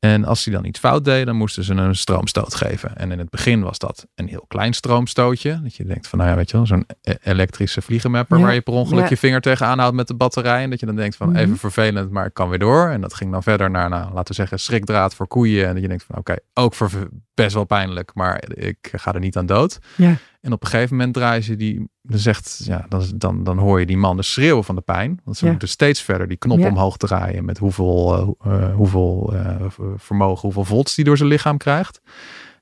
En 0.00 0.24
als 0.24 0.44
die 0.44 0.52
dan 0.52 0.64
iets 0.64 0.78
fout 0.78 1.04
deed, 1.04 1.26
dan 1.26 1.36
moesten 1.36 1.64
ze 1.64 1.74
een 1.74 1.94
stroomstoot 1.94 2.54
geven. 2.54 2.96
En 2.96 3.12
in 3.12 3.18
het 3.18 3.30
begin 3.30 3.62
was 3.62 3.78
dat 3.78 4.06
een 4.14 4.28
heel 4.28 4.44
klein 4.48 4.72
stroomstootje. 4.72 5.60
Dat 5.62 5.74
je 5.74 5.84
denkt 5.84 6.08
van, 6.08 6.18
nou 6.18 6.30
ja, 6.30 6.36
weet 6.36 6.50
je 6.50 6.56
wel, 6.56 6.66
zo'n 6.66 6.86
e- 7.02 7.14
elektrische 7.22 7.82
vliegenmapper 7.82 8.38
Ja, 8.38 8.44
waar 8.44 8.54
je 8.54 8.60
per 8.60 8.72
ongeluk 8.72 9.02
ja. 9.02 9.08
je 9.08 9.16
vinger 9.16 9.40
tegenaan 9.40 9.78
houdt 9.78 9.94
met 9.96 10.08
de 10.08 10.14
batterij. 10.14 10.62
En 10.62 10.70
dat 10.70 10.80
je 10.80 10.86
dan 10.86 10.96
denkt 10.96 11.16
van, 11.16 11.28
Mhm. 11.28 11.36
even 11.38 11.56
vervelend, 11.56 12.10
maar 12.10 12.26
ik 12.26 12.34
kan 12.34 12.48
weer 12.48 12.58
door. 12.58 12.88
En 12.88 13.00
dat 13.00 13.14
ging 13.14 13.32
dan 13.32 13.42
verder 13.42 13.70
naar, 13.70 13.88
nou, 13.88 14.04
laten 14.12 14.26
we 14.26 14.34
zeggen, 14.34 14.58
schrikdraad 14.60 15.14
voor 15.14 15.26
koeien. 15.26 15.66
En 15.66 15.72
dat 15.72 15.82
je 15.82 15.88
denkt 15.88 16.04
van, 16.04 16.16
oké, 16.18 16.34
ook 16.54 16.74
voor 16.74 16.90
best 17.34 17.54
wel 17.54 17.64
pijnlijk, 17.64 18.10
maar 18.14 18.42
ik 18.48 18.92
ga 18.96 19.14
er 19.14 19.20
niet 19.20 19.36
aan 19.36 19.46
dood. 19.46 19.78
Ja. 19.96 20.14
En 20.40 20.52
op 20.52 20.62
een 20.64 20.68
gegeven 20.70 20.96
moment 20.96 21.14
draaien 21.14 21.42
ze 21.42 21.56
die, 21.56 21.88
dan 22.02 22.18
zegt, 22.18 22.60
ja, 22.64 22.86
dan, 22.88 23.04
dan, 23.16 23.44
dan 23.44 23.58
hoor 23.58 23.80
je 23.80 23.86
die 23.86 23.96
mannen 23.96 24.24
schreeuwen 24.24 24.64
van 24.64 24.74
de 24.74 24.80
pijn. 24.80 25.20
Want 25.24 25.36
ze 25.36 25.44
Ja. 25.44 25.50
moeten 25.50 25.68
steeds 25.68 26.02
verder 26.02 26.28
die 26.28 26.36
knop 26.36 26.58
Ja. 26.58 26.68
omhoog 26.68 26.96
draaien 26.96 27.44
met 27.44 27.58
hoeveel, 27.58 28.36
eh, 28.40 28.52
eh, 28.52 28.74
hoeveel 28.74 29.32
eh, 29.34 29.56
vermogen, 29.96 30.42
hoeveel 30.42 30.64
volts 30.64 30.94
die 30.94 31.04
door 31.04 31.16
zijn 31.16 31.28
lichaam 31.28 31.56
krijgt. 31.56 32.00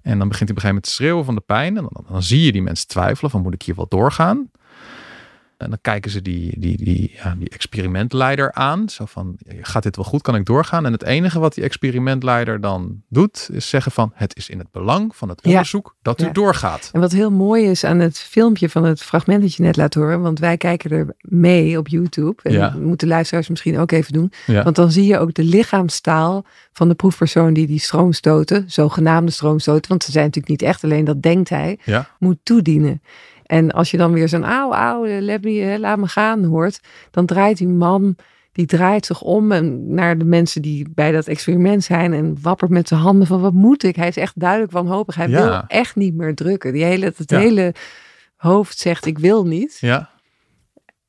En 0.03 0.19
dan 0.19 0.29
begint 0.29 0.49
hij 0.49 0.57
op 0.59 0.65
een 0.65 0.69
gegeven 0.69 0.69
moment 0.69 0.85
te 0.85 0.91
schreeuwen 0.91 1.25
van 1.25 1.35
de 1.35 1.41
pijn. 1.41 1.77
En 1.77 1.89
dan, 1.93 2.05
dan 2.11 2.23
zie 2.23 2.43
je 2.45 2.53
die 2.53 2.63
mensen 2.63 2.87
twijfelen 2.89 3.31
van 3.31 3.43
moet 3.43 3.55
ik 3.55 3.63
hier 3.63 3.75
wel 3.75 3.89
doorgaan? 3.89 4.51
En 5.59 5.69
dan 5.69 5.79
kijken 5.81 6.11
ze 6.11 6.23
die, 6.23 6.61
die, 6.61 6.77
die, 6.85 7.13
ja, 7.15 7.35
die 7.39 7.49
experimentleider 7.49 8.53
aan. 8.53 8.89
Zo 8.89 9.05
van, 9.05 9.37
gaat 9.61 9.83
dit 9.83 9.97
wel 9.97 10.05
goed? 10.05 10.23
Kan 10.23 10.35
ik 10.35 10.45
doorgaan? 10.45 10.87
En 10.87 10.93
het 10.93 11.03
enige 11.03 11.39
wat 11.39 11.55
die 11.55 11.65
experimentleider 11.65 12.61
dan 12.61 13.03
doet, 13.09 13.49
is 13.53 13.69
zeggen 13.69 13.93
van, 13.93 14.11
het 14.15 14.37
is 14.37 14.49
in 14.49 14.59
het 14.59 14.71
belang 14.71 15.17
van 15.17 15.29
het 15.29 15.41
Ja. 15.43 15.51
onderzoek 15.51 15.97
dat 16.03 16.21
u 16.21 16.25
Ja. 16.25 16.31
doorgaat. 16.33 16.91
En 16.93 17.01
wat 17.01 17.13
heel 17.13 17.31
mooi 17.31 17.65
is 17.65 17.85
aan 17.85 17.99
het 17.99 18.19
filmpje 18.19 18.69
van 18.69 18.85
het 18.85 19.03
fragment 19.03 19.43
dat 19.43 19.55
je 19.55 19.63
net 19.63 19.77
laat 19.77 19.95
horen, 19.95 20.21
want 20.21 20.39
wij 20.39 20.57
kijken 20.57 20.91
er 20.91 21.17
mee 21.21 21.79
op 21.79 21.89
YouTube. 21.89 22.43
En 22.43 22.59
dat 22.59 22.75
moeten 22.75 23.09
luisteraars 23.09 23.49
misschien 23.49 23.79
ook 23.79 23.93
even 23.93 24.13
doen. 24.13 24.33
Want 24.47 24.77
dan 24.77 24.93
zie 24.93 25.07
je 25.07 25.19
ook 25.19 25.35
de 25.35 25.45
lichaamstaal 25.45 26.45
van 26.73 26.89
de 26.89 26.95
proefpersoon 26.95 27.53
die 27.53 27.67
die 27.67 27.81
stroomstoten, 27.81 28.65
zogenaamde 28.71 29.31
stroomstoten, 29.33 29.89
want 29.91 30.05
ze 30.05 30.11
zijn 30.11 30.25
natuurlijk 30.25 30.61
niet 30.61 30.69
echt, 30.71 30.85
alleen 30.85 31.05
dat 31.05 31.23
denkt 31.23 31.49
hij, 31.49 31.79
moet 32.19 32.39
toedienen. 32.43 33.03
En 33.49 33.71
als 33.71 33.91
je 33.91 33.97
dan 33.97 34.13
weer 34.13 34.29
zo'n 34.29 34.45
auw, 34.45 34.73
auw, 34.73 35.05
let 35.07 35.43
me, 35.45 35.77
laat 35.81 35.99
me 35.99 36.07
gaan 36.07 36.45
hoort, 36.45 36.81
dan 37.11 37.27
draait 37.27 37.59
die 37.59 37.69
man, 37.69 38.17
die 38.53 38.67
draait 38.67 39.07
zich 39.07 39.23
om 39.23 39.53
en 39.53 39.95
naar 39.95 40.19
de 40.19 40.25
mensen 40.25 40.63
die 40.63 40.89
bij 40.95 41.13
dat 41.13 41.27
experiment 41.27 41.85
zijn 41.85 42.13
en 42.13 42.37
wappert 42.43 42.71
met 42.71 42.89
zijn 42.89 43.01
handen 43.01 43.27
van 43.27 43.41
wat 43.41 43.53
moet 43.53 43.83
ik? 43.83 43.97
Hij 43.97 44.09
is 44.09 44.17
echt 44.17 44.41
duidelijk 44.41 44.73
wanhopig. 44.73 45.15
Hij 45.15 45.29
Ja. 45.29 45.45
wil 45.45 45.63
echt 45.67 45.97
niet 45.97 46.15
meer 46.15 46.35
drukken. 46.35 46.73
Die 46.73 46.85
hele, 46.85 47.05
het 47.17 47.31
Ja. 47.31 47.39
hele 47.39 47.75
hoofd 48.37 48.79
zegt 48.79 49.07
ik 49.07 49.19
wil 49.19 49.47
niet. 49.47 49.77
Ja. 49.81 50.11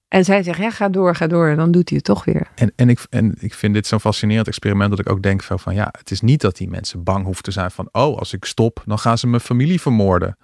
En 0.08 0.25
zij 0.25 0.43
zegt 0.43 0.58
ja, 0.58 0.69
ga 0.69 0.89
door, 0.89 1.15
ga 1.15 1.28
door. 1.28 1.47
En 1.47 1.58
dan 1.58 1.71
doet 1.71 1.89
hij 1.89 1.97
het 1.97 2.06
toch 2.06 2.25
weer. 2.25 2.47
En, 2.56 2.71
en, 2.75 2.89
ik, 2.89 2.99
en 3.10 3.36
ik 3.39 3.54
vind 3.54 3.73
dit 3.73 3.88
zo'n 3.88 3.99
fascinerend 3.99 4.47
experiment 4.47 4.89
dat 4.89 4.99
ik 4.99 5.10
ook 5.10 5.21
denk 5.21 5.43
van, 5.43 5.60
van 5.60 5.73
ja, 5.75 5.93
het 5.97 6.12
is 6.12 6.21
niet 6.21 6.41
dat 6.41 6.58
die 6.58 6.69
mensen 6.69 7.04
bang 7.04 7.25
hoeven 7.25 7.43
te 7.43 7.52
zijn 7.52 7.71
van, 7.71 7.89
oh, 7.91 8.17
als 8.17 8.34
ik 8.34 8.45
stop, 8.45 8.84
dan 8.86 8.99
gaan 8.99 9.17
ze 9.17 9.28
mijn 9.28 9.41
familie 9.41 9.82
vermoorden. 9.82 10.38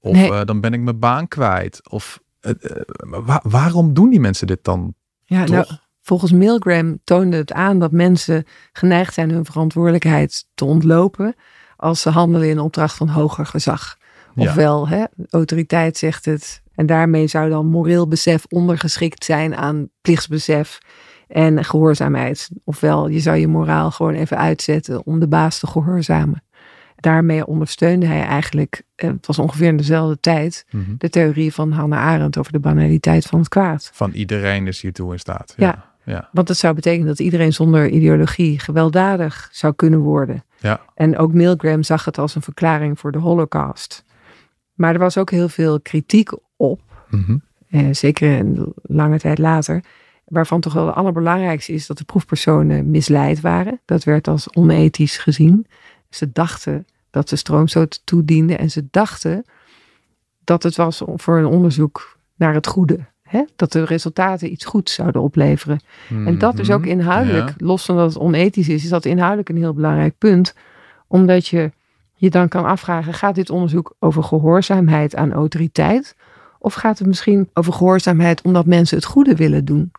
Of 0.00 0.12
Nee. 0.12 0.32
eh, 0.32 0.44
dan 0.44 0.60
ben 0.60 0.72
ik 0.72 0.80
mijn 0.80 0.98
baan 0.98 1.28
kwijt. 1.28 1.90
Of 1.90 2.20
eh, 2.40 2.50
eh, 2.60 2.80
wa- 2.98 3.42
waarom 3.42 3.94
doen 3.94 4.10
die 4.10 4.20
mensen 4.20 4.46
dit 4.46 4.64
dan? 4.64 4.94
Ja, 5.24 5.44
nou, 5.44 5.66
volgens 6.02 6.32
Milgram 6.32 6.98
toonde 7.04 7.36
het 7.36 7.52
aan 7.52 7.78
dat 7.78 7.92
mensen 7.92 8.44
geneigd 8.72 9.14
zijn 9.14 9.30
hun 9.30 9.44
verantwoordelijkheid 9.44 10.46
te 10.54 10.64
ontlopen 10.64 11.34
als 11.76 12.00
ze 12.00 12.10
handelen 12.10 12.48
in 12.48 12.58
opdracht 12.58 12.96
van 12.96 13.08
hoger 13.08 13.46
gezag. 13.46 13.96
Ja. 14.34 14.48
Ofwel, 14.48 14.88
hè, 14.88 15.04
autoriteit 15.30 15.96
zegt 15.96 16.24
het. 16.24 16.62
En 16.74 16.86
daarmee 16.86 17.26
zou 17.26 17.50
dan 17.50 17.66
moreel 17.66 18.08
besef 18.08 18.44
ondergeschikt 18.48 19.24
zijn 19.24 19.56
aan 19.56 19.88
plichtsbesef 20.00 20.78
en 21.28 21.64
gehoorzaamheid. 21.64 22.50
Ofwel, 22.64 23.08
je 23.08 23.20
zou 23.20 23.36
je 23.36 23.48
moraal 23.48 23.90
gewoon 23.90 24.14
even 24.14 24.36
uitzetten 24.38 25.06
om 25.06 25.18
de 25.20 25.28
baas 25.28 25.58
te 25.58 25.66
gehoorzamen. 25.66 26.42
Daarmee 27.00 27.46
ondersteunde 27.46 28.06
hij 28.06 28.22
eigenlijk, 28.22 28.82
eh, 28.94 29.10
het 29.10 29.26
was 29.26 29.38
ongeveer 29.38 29.68
in 29.68 29.76
dezelfde 29.76 30.20
tijd, 30.20 30.66
Mhm. 30.70 30.90
de 30.98 31.08
theorie 31.10 31.52
van 31.54 31.72
Hannah 31.72 31.98
Arendt 31.98 32.38
over 32.38 32.52
de 32.52 32.58
banaliteit 32.58 33.24
van 33.26 33.38
het 33.38 33.48
kwaad. 33.48 33.90
Van 33.92 34.10
iedereen 34.12 34.66
is 34.66 34.80
hiertoe 34.80 35.12
in 35.12 35.18
staat. 35.18 35.54
Ja. 35.56 35.66
Ja. 35.66 35.86
Ja. 36.12 36.28
Want 36.32 36.46
dat 36.46 36.56
zou 36.56 36.74
betekenen 36.74 37.06
dat 37.06 37.18
iedereen 37.18 37.52
zonder 37.52 37.88
ideologie 37.88 38.58
gewelddadig 38.58 39.48
zou 39.52 39.74
kunnen 39.74 39.98
worden. 39.98 40.44
Ja. 40.60 40.80
En 40.94 41.18
ook 41.18 41.32
Milgram 41.32 41.82
zag 41.82 42.04
het 42.04 42.18
als 42.18 42.34
een 42.34 42.42
verklaring 42.42 42.98
voor 42.98 43.12
de 43.12 43.18
Holocaust. 43.18 44.04
Maar 44.74 44.92
er 44.92 44.98
was 44.98 45.18
ook 45.18 45.30
heel 45.30 45.48
veel 45.48 45.80
kritiek 45.80 46.30
op, 46.56 46.80
Mhm. 47.10 47.36
eh, 47.70 47.86
zeker 47.90 48.38
een 48.38 48.72
lange 48.82 49.18
tijd 49.18 49.38
later, 49.38 49.82
waarvan 50.24 50.60
toch 50.60 50.72
wel 50.72 50.86
het 50.86 50.94
allerbelangrijkste 50.94 51.72
is 51.72 51.86
dat 51.86 51.98
de 51.98 52.04
proefpersonen 52.04 52.90
misleid 52.90 53.40
waren. 53.40 53.80
Dat 53.84 54.04
werd 54.04 54.28
als 54.28 54.54
onethisch 54.56 55.18
gezien. 55.18 55.66
Ze 56.10 56.32
dachten 56.32 56.86
dat 57.10 57.28
ze 57.28 57.36
stroomstoten 57.36 58.00
toedienden 58.04 58.58
en 58.58 58.70
ze 58.70 58.86
dachten 58.90 59.44
dat 60.44 60.62
het 60.62 60.76
was 60.76 61.02
voor 61.16 61.38
een 61.38 61.46
onderzoek 61.46 62.18
naar 62.36 62.54
het 62.54 62.66
goede. 62.66 62.98
Hè? 63.22 63.44
Dat 63.56 63.72
de 63.72 63.84
resultaten 63.84 64.52
iets 64.52 64.64
goeds 64.64 64.94
zouden 64.94 65.22
opleveren. 65.22 65.80
En 66.08 66.38
dat 66.38 66.58
is 66.58 66.70
ook 66.70 66.80
Mhm. 66.80 66.88
inhoudelijk, 66.88 67.48
Ja. 67.48 67.54
los 67.56 67.84
van 67.84 67.96
dat 67.96 68.08
het 68.12 68.22
onethisch 68.22 68.68
is, 68.68 68.84
is 68.84 68.90
dat 68.90 69.04
inhoudelijk 69.04 69.48
een 69.48 69.56
heel 69.56 69.74
belangrijk 69.74 70.18
punt. 70.18 70.54
Omdat 71.06 71.46
je 71.46 71.70
je 72.14 72.30
dan 72.30 72.48
kan 72.48 72.64
afvragen, 72.64 73.14
gaat 73.14 73.34
dit 73.34 73.50
onderzoek 73.50 73.94
over 73.98 74.22
gehoorzaamheid 74.22 75.16
aan 75.16 75.32
autoriteit? 75.32 76.16
Of 76.58 76.74
gaat 76.74 76.98
het 76.98 77.06
misschien 77.08 77.50
over 77.52 77.72
gehoorzaamheid 77.72 78.42
omdat 78.42 78.66
mensen 78.66 78.96
het 78.96 79.06
goede 79.06 79.34
willen 79.34 79.64
doen? 79.64 79.90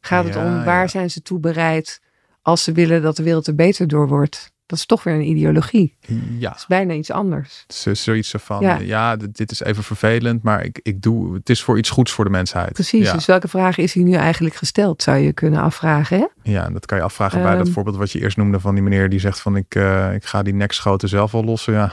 Gaat 0.00 0.24
het 0.24 0.36
om 0.36 0.64
waar 0.64 0.80
ja. 0.82 0.86
zijn 0.86 1.10
ze 1.10 1.22
toe 1.22 1.38
bereid 1.38 2.00
als 2.42 2.64
ze 2.64 2.72
willen 2.72 3.02
dat 3.02 3.16
de 3.16 3.22
wereld 3.22 3.46
er 3.46 3.54
beter 3.54 3.88
door 3.88 4.08
wordt? 4.08 4.52
Dat 4.66 4.78
is 4.78 4.86
toch 4.86 5.02
weer 5.02 5.14
een 5.14 5.28
ideologie. 5.28 5.96
Ja. 6.38 6.48
Dat 6.48 6.58
is 6.58 6.66
bijna 6.66 6.92
iets 6.94 7.10
anders. 7.10 7.64
Zo- 7.68 7.94
Zoiets 7.94 8.28
zo 8.28 8.38
van, 8.42 8.60
Ja. 8.60 8.78
ja, 8.78 9.16
dit, 9.16 9.50
is 9.50 9.60
even 9.60 9.82
vervelend, 9.82 10.42
maar 10.42 10.64
ik, 10.64 10.80
ik 10.82 11.02
doe, 11.02 11.34
het 11.34 11.50
is 11.50 11.62
voor 11.62 11.78
iets 11.78 11.90
goeds 11.90 12.12
voor 12.12 12.24
de 12.24 12.30
mensheid. 12.30 12.72
Precies, 12.72 13.06
Ja. 13.06 13.12
dus 13.12 13.26
welke 13.26 13.48
vraag 13.48 13.76
is 13.78 13.92
hier 13.92 14.04
nu 14.04 14.12
eigenlijk 14.14 14.54
gesteld, 14.54 15.02
zou 15.02 15.16
je 15.16 15.32
kunnen 15.32 15.60
afvragen. 15.60 16.18
Hè? 16.18 16.50
Ja, 16.52 16.68
dat 16.70 16.86
kan 16.86 16.98
je 16.98 17.04
afvragen 17.04 17.42
bij 17.42 17.54
dat 17.56 17.64
Ehm. 17.64 17.72
voorbeeld 17.74 17.96
wat 17.96 18.12
je 18.12 18.20
eerst 18.20 18.36
noemde 18.36 18.60
van 18.60 18.74
die 18.74 18.82
meneer 18.82 19.08
die 19.08 19.18
zegt 19.20 19.40
van 19.40 19.56
ik, 19.56 19.74
eh, 19.74 20.14
ik 20.14 20.24
ga 20.24 20.42
die 20.42 20.54
nekschoten 20.54 21.08
zelf 21.08 21.32
wel 21.32 21.44
lossen. 21.44 21.72
Ja, 21.72 21.92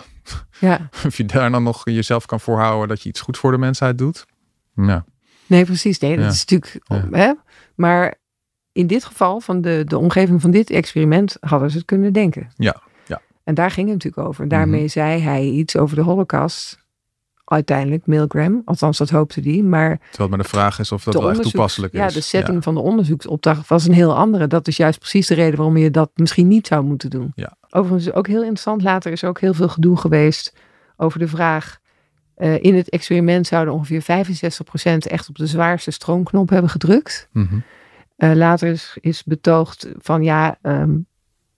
Ja, 0.59 0.89
of 1.07 1.17
je 1.17 1.25
daar 1.25 1.51
dan 1.51 1.63
nog 1.63 1.81
jezelf 1.83 2.25
kan 2.25 2.39
voorhouden 2.39 2.87
dat 2.87 3.01
je 3.01 3.09
iets 3.09 3.21
goed 3.21 3.37
voor 3.37 3.51
de 3.51 3.57
mensheid 3.57 3.97
doet. 3.97 4.25
Ja, 4.75 5.05
Nee, 5.45 5.65
precies. 5.65 5.99
Nee, 5.99 6.17
dat 6.17 6.33
is 6.33 6.45
natuurlijk. 6.45 6.79
Hè? 7.15 7.31
Maar 7.75 8.15
in 8.73 8.87
dit 8.87 9.05
geval, 9.05 9.39
van 9.39 9.61
de, 9.61 9.83
de 9.87 9.97
omgeving 9.97 10.41
van 10.41 10.51
dit 10.51 10.69
experiment, 10.69 11.37
hadden 11.39 11.69
ze 11.71 11.77
het 11.77 11.85
kunnen 11.85 12.13
denken. 12.13 12.47
Ja, 12.55 12.81
ja. 13.07 13.21
En 13.43 13.53
daar 13.53 13.71
ging 13.71 13.87
het 13.89 13.95
natuurlijk 14.03 14.27
over. 14.27 14.47
Daarmee 14.47 14.79
Mhm. 14.79 14.89
zei 14.89 15.21
hij 15.21 15.43
iets 15.45 15.77
over 15.77 15.95
de 15.95 16.01
Holocaust. 16.01 16.81
Uiteindelijk, 17.45 18.05
Milgram. 18.07 18.61
Althans, 18.65 18.97
dat 18.97 19.09
hoopte 19.09 19.41
hij. 19.41 19.61
Maar 19.61 19.99
terwijl 20.09 20.29
maar 20.29 20.37
de 20.37 20.43
vraag 20.43 20.79
is 20.79 20.91
of 20.91 21.03
dat 21.03 21.13
wel 21.13 21.29
echt 21.29 21.41
toepasselijk 21.41 21.93
is. 21.93 21.99
Ja, 21.99 22.07
de 22.07 22.21
setting 22.21 22.63
van 22.63 22.73
de 22.73 22.79
onderzoeksopdracht 22.79 23.67
was 23.67 23.87
een 23.87 23.93
heel 23.93 24.15
andere. 24.15 24.47
Dat 24.47 24.67
is 24.67 24.77
juist 24.77 24.99
precies 24.99 25.27
de 25.27 25.33
reden 25.33 25.55
waarom 25.55 25.77
je 25.77 25.91
dat 25.91 26.11
misschien 26.15 26.47
niet 26.47 26.67
zou 26.67 26.83
moeten 26.83 27.09
doen. 27.09 27.31
Ja. 27.35 27.55
Overigens 27.69 28.13
ook 28.13 28.27
heel 28.27 28.39
interessant. 28.41 28.81
Later 28.81 29.11
is 29.11 29.23
ook 29.23 29.39
heel 29.39 29.53
veel 29.53 29.69
gedoe 29.69 29.97
geweest 29.97 30.53
over 30.97 31.19
de 31.19 31.27
vraag. 31.27 31.81
eh, 32.33 32.63
in 32.63 32.75
het 32.75 32.89
experiment 32.89 33.47
zouden 33.47 33.73
ongeveer 33.73 34.01
65% 34.01 35.07
echt 35.07 35.29
op 35.29 35.35
de 35.35 35.47
zwaarste 35.47 35.91
stroomknop 35.91 36.49
hebben 36.49 36.69
gedrukt. 36.69 37.27
Mhm. 37.31 37.55
Eh, 38.15 38.31
later 38.33 38.67
is, 38.69 38.97
is 39.01 39.23
betoogd 39.23 39.87
van 39.97 40.23
ja, 40.23 40.57
ehm 40.61 40.91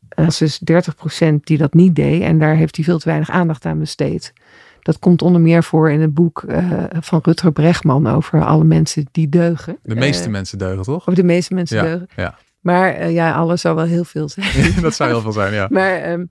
er 0.10 0.26
is 0.28 0.38
dus 0.38 0.60
30% 0.60 1.36
die 1.44 1.58
dat 1.58 1.74
niet 1.74 1.96
deed. 1.96 2.22
En 2.22 2.40
daar 2.40 2.56
heeft 2.56 2.76
hij 2.76 2.86
veel 2.86 2.98
te 3.00 3.08
weinig 3.10 3.30
aandacht 3.30 3.66
aan 3.66 3.80
besteed. 3.80 4.34
Dat 4.82 5.00
komt 5.00 5.22
onder 5.22 5.42
meer 5.42 5.64
voor 5.64 5.92
in 5.92 6.02
het 6.02 6.14
boek 6.14 6.44
eh, 6.44 6.84
van 7.00 7.20
Rutger 7.24 7.52
Bregman 7.52 8.08
over 8.08 8.46
alle 8.46 8.64
mensen 8.64 9.06
die 9.12 9.30
deugen. 9.30 9.78
De 9.84 9.96
meeste 9.96 10.26
Eh, 10.26 10.30
mensen 10.32 10.58
deugen, 10.58 10.84
toch? 10.84 11.08
Of 11.08 11.14
de 11.14 11.24
meeste 11.24 11.54
mensen 11.54 11.78
Ja, 11.78 11.84
deugen. 11.84 12.08
ja. 12.16 12.38
Maar 12.60 12.94
eh, 12.94 13.14
ja, 13.14 13.34
alles 13.34 13.62
zou 13.62 13.76
wel 13.76 13.86
heel 13.86 14.04
veel 14.04 14.30
zijn. 14.30 14.74
dat 14.82 14.96
zou 14.96 15.10
heel 15.10 15.22
veel 15.22 15.32
zijn, 15.32 15.54
ja. 15.54 15.68
Maar 15.80 15.96
ehm, 15.96 16.26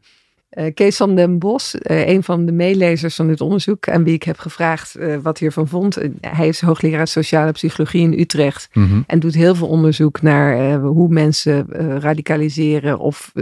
Eh, 0.55 0.75
Kees 0.75 0.97
van 0.97 1.15
den 1.15 1.39
Bos, 1.39 1.75
eh, 1.79 2.09
een 2.09 2.23
van 2.23 2.47
de 2.47 2.53
meelezers 2.53 3.15
van 3.15 3.27
dit 3.27 3.41
onderzoek, 3.41 3.89
aan 3.89 4.05
wie 4.05 4.15
ik 4.15 4.23
heb 4.23 4.39
gevraagd 4.39 4.95
eh, 4.95 5.17
wat 5.23 5.39
hij 5.39 5.49
ervan 5.49 5.69
vond. 5.69 5.99
Hij 6.21 6.49
is 6.49 6.61
hoogleraar 6.61 7.07
sociale 7.09 7.53
psychologie 7.53 8.01
in 8.03 8.19
Utrecht 8.21 8.69
Mhm. 8.73 9.01
en 9.07 9.19
doet 9.19 9.35
heel 9.35 9.55
veel 9.55 9.69
onderzoek 9.69 10.23
naar 10.23 10.79
hoe 10.81 11.09
mensen 11.09 11.67
radicaliseren 12.01 12.99
of 12.99 13.33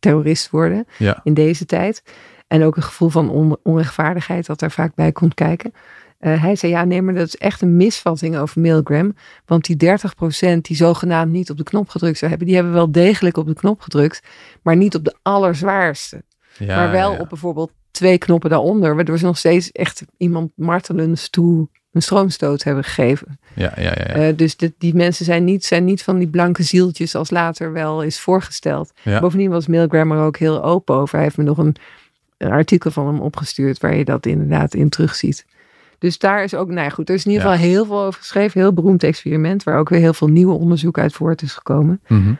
terrorist 0.00 0.50
worden 0.50 0.86
Ja. 0.98 1.20
in 1.22 1.34
deze 1.34 1.64
tijd. 1.66 2.02
En 2.46 2.62
ook 2.64 2.76
een 2.76 2.82
gevoel 2.82 3.08
van 3.08 3.30
on- 3.30 3.56
onrechtvaardigheid 3.62 4.46
dat 4.46 4.58
daar 4.60 4.70
vaak 4.70 4.94
bij 4.94 5.12
komt 5.12 5.34
kijken. 5.34 5.72
Hij 6.18 6.56
zei, 6.56 6.72
ja 6.72 6.84
nee, 6.84 7.02
maar 7.02 7.14
dat 7.14 7.26
is 7.26 7.36
echt 7.36 7.60
een 7.62 7.76
misvatting 7.76 8.36
over 8.36 8.60
Milgram. 8.60 9.14
Want 9.46 9.64
die 9.64 9.76
30% 9.76 10.64
die 10.64 10.76
zogenaamd 10.76 11.32
niet 11.32 11.50
op 11.50 11.56
de 11.56 11.62
knop 11.62 11.88
gedrukt 11.88 12.18
zou 12.18 12.30
hebben, 12.30 12.46
die 12.48 12.56
hebben 12.56 12.74
wel 12.74 12.92
degelijk 12.92 13.36
op 13.36 13.46
de 13.46 13.54
knop 13.54 13.80
gedrukt, 13.80 14.22
maar 14.62 14.76
niet 14.76 14.94
op 14.94 15.04
de 15.04 15.14
allerzwaarste. 15.22 16.22
Ja, 16.58 16.76
maar 16.76 16.90
wel 16.90 17.12
ja. 17.12 17.18
op 17.18 17.28
bijvoorbeeld 17.28 17.70
twee 17.90 18.18
knoppen 18.18 18.50
daaronder, 18.50 18.94
waardoor 18.94 19.18
ze 19.18 19.24
nog 19.24 19.38
steeds 19.38 19.72
echt 19.72 20.04
iemand 20.16 20.50
martelens 20.56 21.28
toe 21.28 21.68
een 21.92 22.02
stroomstoot 22.02 22.62
hebben 22.62 22.84
gegeven. 22.84 23.38
Ja, 23.54 23.72
ja, 23.76 23.82
ja. 23.82 23.92
ja. 23.96 24.04
Eh, 24.14 24.36
dus 24.36 24.56
die 24.78 24.94
mensen 24.94 25.24
zijn 25.24 25.44
niet, 25.44 25.64
zijn 25.64 25.84
niet 25.84 26.02
van 26.02 26.18
die 26.18 26.28
blanke 26.28 26.62
zieltjes 26.62 27.14
als 27.14 27.30
later 27.30 27.72
wel 27.72 28.02
is 28.02 28.20
voorgesteld. 28.20 28.92
Ja. 29.02 29.20
Bovendien 29.20 29.50
was 29.50 29.66
Milgram 29.66 30.12
er 30.12 30.18
ook 30.18 30.36
heel 30.36 30.64
open 30.64 30.94
over. 30.94 31.14
Hij 31.14 31.22
heeft 31.24 31.36
me 31.36 31.44
nog 31.44 31.58
een, 31.58 31.76
een 32.36 32.50
artikel 32.50 32.90
van 32.90 33.06
hem 33.06 33.20
opgestuurd 33.20 33.80
waar 33.80 33.96
je 33.96 34.04
dat 34.04 34.26
inderdaad 34.26 34.74
in 34.74 34.88
terugziet. 34.88 35.46
Dus 35.98 36.18
daar 36.18 36.42
is 36.44 36.54
ook, 36.54 36.68
nou 36.68 36.80
ja, 36.80 36.88
goed, 36.88 37.08
er 37.08 37.14
is 37.14 37.24
in 37.24 37.30
ieder 37.30 37.46
Ja. 37.46 37.52
geval 37.52 37.68
heel 37.68 37.84
veel 37.84 38.02
over 38.02 38.20
geschreven. 38.20 38.60
Heel 38.60 38.72
beroemd 38.72 39.02
experiment, 39.02 39.62
waar 39.62 39.78
ook 39.78 39.88
weer 39.88 40.00
heel 40.00 40.14
veel 40.14 40.28
nieuwe 40.28 40.54
onderzoek 40.54 40.98
uit 40.98 41.12
voort 41.12 41.42
is 41.42 41.52
gekomen. 41.52 42.00
Mhm. 42.08 42.32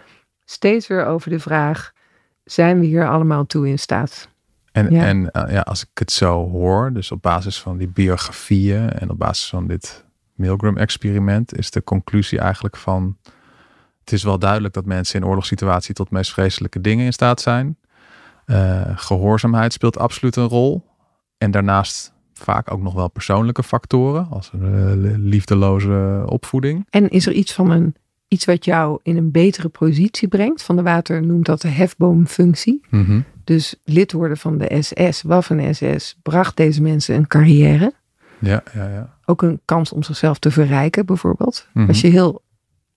Steeds 0.45 0.87
weer 0.87 1.07
over 1.07 1.31
de 1.31 1.41
vraag, 1.41 1.93
zijn 2.45 2.81
we 2.81 2.87
hier 2.87 3.09
allemaal 3.09 3.47
toe 3.47 3.69
in 3.69 3.79
staat? 3.79 4.29
En, 4.73 4.91
Ja. 4.91 5.05
en 5.05 5.31
eh, 5.31 5.53
ja, 5.53 5.61
als 5.61 5.83
ik 5.83 5.89
het 5.95 6.13
zo 6.13 6.51
hoor, 6.51 6.93
dus 6.93 7.11
op 7.13 7.23
basis 7.23 7.61
van 7.61 7.77
die 7.77 7.89
biografieën 7.89 8.91
en 8.91 9.11
op 9.11 9.19
basis 9.19 9.49
van 9.49 9.67
dit 9.67 10.05
Milgram-experiment, 10.35 11.57
is 11.59 11.71
de 11.71 11.85
conclusie 11.85 12.39
eigenlijk 12.39 12.77
van: 12.77 13.17
het 14.01 14.13
is 14.13 14.23
wel 14.23 14.39
duidelijk 14.39 14.75
dat 14.75 14.85
mensen 14.85 15.21
in 15.21 15.27
oorlogssituatie 15.27 15.95
tot 15.95 16.11
meest 16.11 16.33
vreselijke 16.33 16.81
dingen 16.81 17.05
in 17.05 17.13
staat 17.13 17.41
zijn. 17.41 17.77
Eh, 18.45 18.83
gehoorzaamheid 18.95 19.73
speelt 19.73 19.99
absoluut 19.99 20.37
een 20.37 20.49
rol. 20.49 20.85
En 21.39 21.51
daarnaast 21.51 22.13
vaak 22.33 22.73
ook 22.73 22.83
nog 22.83 22.95
wel 22.95 23.09
persoonlijke 23.09 23.63
factoren, 23.63 24.27
als 24.31 24.51
een 24.53 25.05
eh, 25.05 25.17
liefdeloze 25.19 26.23
opvoeding. 26.27 26.87
En 26.91 27.09
is 27.09 27.27
er 27.27 27.33
iets 27.33 27.53
van 27.53 27.71
een, 27.71 27.95
iets 28.35 28.45
wat 28.45 28.65
jou 28.65 28.99
in 29.03 29.17
een 29.17 29.31
betere 29.31 29.69
positie 29.69 30.29
brengt? 30.29 30.63
Van 30.63 30.77
de 30.77 30.83
Water 30.83 31.23
noemt 31.23 31.47
dat 31.47 31.61
de 31.61 31.69
hefboomfunctie. 31.69 32.81
Mhm. 32.91 33.21
Dus 33.45 33.75
lid 33.85 34.13
worden 34.13 34.37
van 34.37 34.59
de 34.59 34.77
SS, 34.81 35.23
Waffen-SS, 35.23 36.19
bracht 36.23 36.57
deze 36.57 36.83
mensen 36.83 37.15
een 37.15 37.27
carrière. 37.27 37.93
Ja, 38.39 38.63
ja, 38.75 38.89
ja. 38.89 39.17
Ook 39.25 39.43
een 39.43 39.61
kans 39.65 39.93
om 39.93 40.03
zichzelf 40.03 40.39
te 40.39 40.51
verrijken, 40.51 41.07
bijvoorbeeld. 41.07 41.69
Mhm. 41.73 41.89
Als 41.89 42.01
je 42.01 42.09
heel 42.09 42.43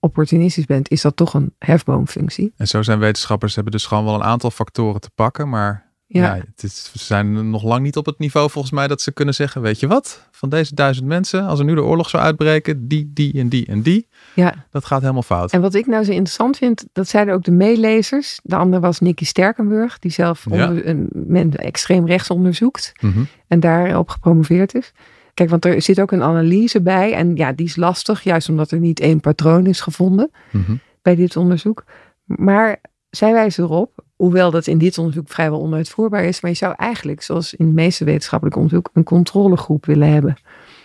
opportunistisch 0.00 0.64
bent, 0.64 0.90
is 0.90 1.02
dat 1.02 1.16
toch 1.16 1.34
een 1.34 1.54
hefboomfunctie. 1.58 2.52
En 2.56 2.68
zo 2.68 2.82
zijn 2.82 2.98
wetenschappers 2.98 3.54
hebben 3.54 3.72
dus 3.72 3.86
gewoon 3.86 4.04
wel 4.04 4.14
een 4.14 4.22
aantal 4.22 4.50
factoren 4.50 5.00
te 5.00 5.10
pakken, 5.14 5.48
maar 5.48 5.87
Ja, 6.10 6.22
Ja, 6.36 6.42
het 6.54 6.62
is, 6.62 6.84
ze 6.92 6.98
zijn 7.04 7.50
nog 7.50 7.62
lang 7.62 7.82
niet 7.82 7.96
op 7.96 8.06
het 8.06 8.18
niveau 8.18 8.50
volgens 8.50 8.72
mij 8.74 8.86
dat 8.88 9.00
ze 9.00 9.12
kunnen 9.12 9.34
zeggen, 9.34 9.60
weet 9.62 9.80
je 9.80 9.86
wat, 9.86 10.28
van 10.30 10.48
deze 10.48 10.74
duizend 10.74 11.06
mensen, 11.06 11.46
als 11.46 11.58
er 11.58 11.64
nu 11.64 11.74
de 11.74 11.82
oorlog 11.82 12.08
zou 12.08 12.22
uitbreken, 12.22 12.88
die, 12.88 13.10
die 13.14 13.32
en 13.40 13.48
die 13.48 13.66
en 13.66 13.82
die, 13.82 14.08
ja. 14.34 14.66
dat 14.70 14.84
gaat 14.84 15.00
helemaal 15.00 15.22
fout. 15.22 15.52
En 15.52 15.60
wat 15.60 15.74
ik 15.74 15.86
nou 15.86 16.04
zo 16.04 16.10
interessant 16.10 16.56
vind, 16.56 16.84
dat 16.92 17.08
zeiden 17.08 17.34
ook 17.34 17.44
de 17.44 17.50
meelezers. 17.50 18.40
De 18.42 18.56
andere 18.56 18.82
was 18.82 19.00
Nicky 19.00 19.24
Sterkenburg, 19.24 19.98
die 19.98 20.10
zelf 20.10 20.46
Ja. 20.50 20.68
onder, 20.68 20.86
een, 20.86 21.08
men 21.12 21.54
extreem 21.56 22.06
rechts 22.06 22.30
onderzoekt. 22.30 22.92
Mhm. 23.00 23.22
en 23.48 23.60
daarop 23.60 24.08
gepromoveerd 24.08 24.74
is. 24.74 24.92
Kijk, 25.34 25.50
want 25.50 25.64
er 25.64 25.82
zit 25.82 26.00
ook 26.00 26.12
een 26.12 26.22
analyse 26.22 26.82
bij. 26.82 27.12
En 27.14 27.36
ja, 27.36 27.52
die 27.52 27.66
is 27.66 27.76
lastig, 27.76 28.22
juist 28.22 28.48
omdat 28.48 28.70
er 28.70 28.78
niet 28.78 29.00
één 29.00 29.20
patroon 29.20 29.66
is 29.66 29.80
gevonden 29.80 30.30
Mhm. 30.50 30.74
bij 31.02 31.14
dit 31.14 31.36
onderzoek. 31.36 31.84
Maar 32.24 32.80
zij 33.10 33.32
wijzen 33.32 33.64
erop, 33.64 34.04
hoewel 34.18 34.50
dat 34.50 34.66
in 34.66 34.78
dit 34.78 34.98
onderzoek 34.98 35.28
vrijwel 35.28 35.60
onuitvoerbaar 35.60 36.24
is, 36.24 36.40
maar 36.40 36.50
je 36.50 36.56
zou 36.56 36.74
eigenlijk, 36.76 37.22
zoals 37.22 37.54
in 37.54 37.66
de 37.66 37.72
meeste 37.72 38.04
wetenschappelijk 38.04 38.56
onderzoek, 38.56 38.90
een 38.92 39.04
controlegroep 39.04 39.86
willen 39.86 40.12
hebben. 40.12 40.36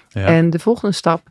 Ja. 0.10 0.26
En 0.26 0.50
de 0.50 0.60
volgende 0.60 0.94
stap, 0.96 1.22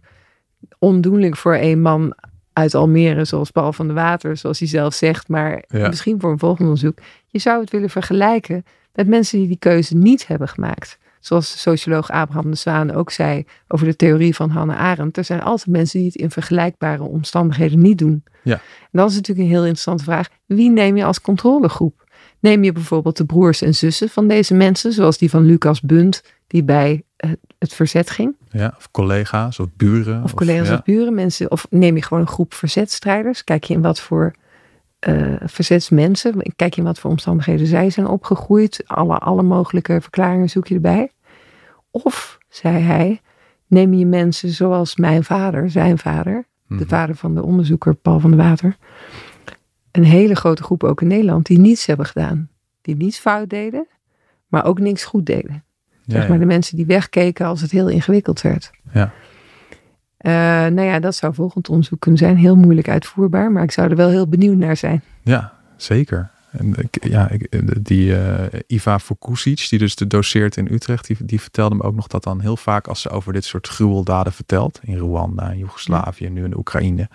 ondoenlijk 0.78 1.36
voor 1.36 1.54
een 1.56 1.80
man 1.80 2.14
uit 2.52 2.74
Almere, 2.74 3.24
zoals 3.24 3.50
Paul 3.50 3.72
van 3.72 3.86
de 3.86 3.92
Water, 3.92 4.36
zoals 4.36 4.58
hij 4.58 4.68
zelf 4.68 4.94
zegt, 4.94 5.28
maar 5.28 5.64
Ja. 5.68 5.88
misschien 5.88 6.20
voor 6.20 6.30
een 6.30 6.38
volgend 6.38 6.60
onderzoek. 6.68 6.98
Je 7.26 7.38
zou 7.38 7.60
het 7.60 7.70
willen 7.70 7.90
vergelijken 7.90 8.64
met 8.94 9.06
mensen 9.08 9.38
die 9.38 9.48
die 9.48 9.58
keuze 9.58 9.96
niet 9.96 10.26
hebben 10.26 10.48
gemaakt. 10.48 10.98
Zoals 11.22 11.52
de 11.52 11.58
socioloog 11.58 12.10
Abraham 12.10 12.50
de 12.50 12.56
Zwaan 12.56 12.92
ook 12.92 13.10
zei 13.10 13.44
over 13.68 13.86
de 13.86 13.96
theorie 13.96 14.34
van 14.34 14.50
Hannah 14.50 14.78
Arendt. 14.78 15.16
Er 15.16 15.24
zijn 15.24 15.42
altijd 15.42 15.68
mensen 15.68 15.98
die 15.98 16.08
het 16.08 16.16
in 16.16 16.30
vergelijkbare 16.30 17.02
omstandigheden 17.02 17.80
niet 17.80 17.98
doen. 17.98 18.24
Ja. 18.42 18.54
En 18.54 18.60
dat 18.90 19.10
is 19.10 19.14
natuurlijk 19.14 19.46
een 19.46 19.52
heel 19.52 19.62
interessante 19.62 20.04
vraag. 20.04 20.28
Wie 20.46 20.70
neem 20.70 20.96
je 20.96 21.04
als 21.04 21.20
controlegroep? 21.20 22.04
Neem 22.40 22.64
je 22.64 22.72
bijvoorbeeld 22.72 23.16
de 23.16 23.24
broers 23.24 23.62
en 23.62 23.74
zussen 23.74 24.08
van 24.08 24.28
deze 24.28 24.54
mensen, 24.54 24.92
zoals 24.92 25.18
die 25.18 25.30
van 25.30 25.44
Lucas 25.44 25.80
Bunt, 25.80 26.22
die 26.46 26.64
bij 26.64 27.02
eh, 27.16 27.30
het 27.58 27.74
verzet 27.74 28.10
ging? 28.10 28.36
ja, 28.50 28.74
of 28.76 28.90
collega's 28.90 29.58
of 29.58 29.66
buren. 29.76 30.22
Of 30.22 30.34
collega's 30.34 30.68
ja. 30.68 30.74
of 30.74 30.82
buren, 30.82 31.14
mensen. 31.14 31.50
Of 31.50 31.66
neem 31.70 31.96
je 31.96 32.02
gewoon 32.02 32.22
een 32.22 32.28
groep 32.28 32.54
verzetstrijders? 32.54 33.44
Kijk 33.44 33.64
je 33.64 33.74
in 33.74 33.82
wat 33.82 34.00
voor 34.00 34.34
eh, 35.02 35.34
verzetsmensen, 35.44 36.34
kijk 36.56 36.74
je 36.74 36.80
in 36.80 36.86
wat 36.86 36.98
voor 36.98 37.10
omstandigheden 37.10 37.66
zij 37.66 37.90
zijn 37.90 38.06
opgegroeid? 38.06 38.82
Alle, 38.86 39.18
alle 39.18 39.42
mogelijke 39.42 40.00
verklaringen 40.00 40.48
zoek 40.50 40.66
je 40.66 40.74
erbij. 40.74 41.10
Of, 41.90 42.38
zei 42.48 42.78
hij, 42.78 43.20
neem 43.66 43.94
je 43.94 44.06
mensen 44.06 44.48
zoals 44.48 44.96
mijn 44.96 45.24
vader, 45.24 45.70
zijn 45.70 45.98
vader, 45.98 46.44
de 46.68 46.74
Mhm. 46.74 46.84
vader 46.86 47.14
van 47.16 47.34
de 47.34 47.42
onderzoeker 47.42 47.94
Paul 47.94 48.20
van 48.20 48.30
der 48.30 48.40
Water. 48.40 48.76
Een 49.92 50.04
hele 50.04 50.34
grote 50.34 50.62
groep 50.62 50.84
ook 50.84 51.00
in 51.00 51.06
Nederland 51.08 51.46
die 51.46 51.58
niets 51.58 51.86
hebben 51.86 52.06
gedaan. 52.06 52.48
Die 52.80 52.96
niets 52.96 53.18
fout 53.18 53.48
deden, 53.48 53.86
maar 54.46 54.64
ook 54.64 54.78
niks 54.78 55.04
goed 55.04 55.26
deden. 55.26 55.64
Ja, 56.04 56.12
Zeg 56.12 56.22
ja. 56.22 56.28
maar 56.28 56.38
de 56.38 56.46
mensen 56.46 56.76
die 56.76 56.86
wegkeken 56.86 57.46
als 57.46 57.60
het 57.60 57.70
heel 57.70 57.88
ingewikkeld 57.88 58.40
werd. 58.40 58.70
Ja. 58.92 59.12
Eh, 60.22 60.32
nou 60.66 60.80
ja, 60.82 60.98
dat 61.00 61.14
zou 61.14 61.34
volgend 61.34 61.68
onderzoek 61.68 62.00
kunnen 62.00 62.20
zijn. 62.20 62.36
Heel 62.36 62.56
moeilijk 62.56 62.88
uitvoerbaar, 62.88 63.52
maar 63.52 63.62
ik 63.62 63.72
zou 63.72 63.90
er 63.90 63.96
wel 63.96 64.08
heel 64.08 64.28
benieuwd 64.28 64.56
naar 64.56 64.76
zijn. 64.76 65.02
Ja, 65.22 65.52
zeker. 65.76 66.30
En 66.50 66.74
ik, 66.76 67.08
ja, 67.08 67.28
ik, 67.30 67.48
die 67.84 68.16
eh, 68.16 68.60
Iva 68.66 68.98
Fukusic, 68.98 69.66
die 69.68 69.78
dus 69.78 69.96
de 69.96 70.06
doseert 70.06 70.56
in 70.56 70.68
Utrecht, 70.72 71.06
die, 71.06 71.16
die 71.20 71.40
vertelde 71.40 71.74
me 71.74 71.82
ook 71.82 71.94
nog 71.94 72.06
dat 72.06 72.22
dan 72.22 72.40
heel 72.40 72.56
vaak 72.56 72.86
als 72.86 73.00
ze 73.00 73.08
over 73.08 73.32
dit 73.32 73.44
soort 73.44 73.68
gruweldaden 73.68 74.32
vertelt, 74.32 74.80
in 74.82 74.98
Rwanda, 74.98 75.50
in 75.50 75.58
Joegoslavië, 75.58 76.28
nu 76.28 76.44
in 76.44 76.50
de 76.50 76.56
Oekraïne, 76.58 77.08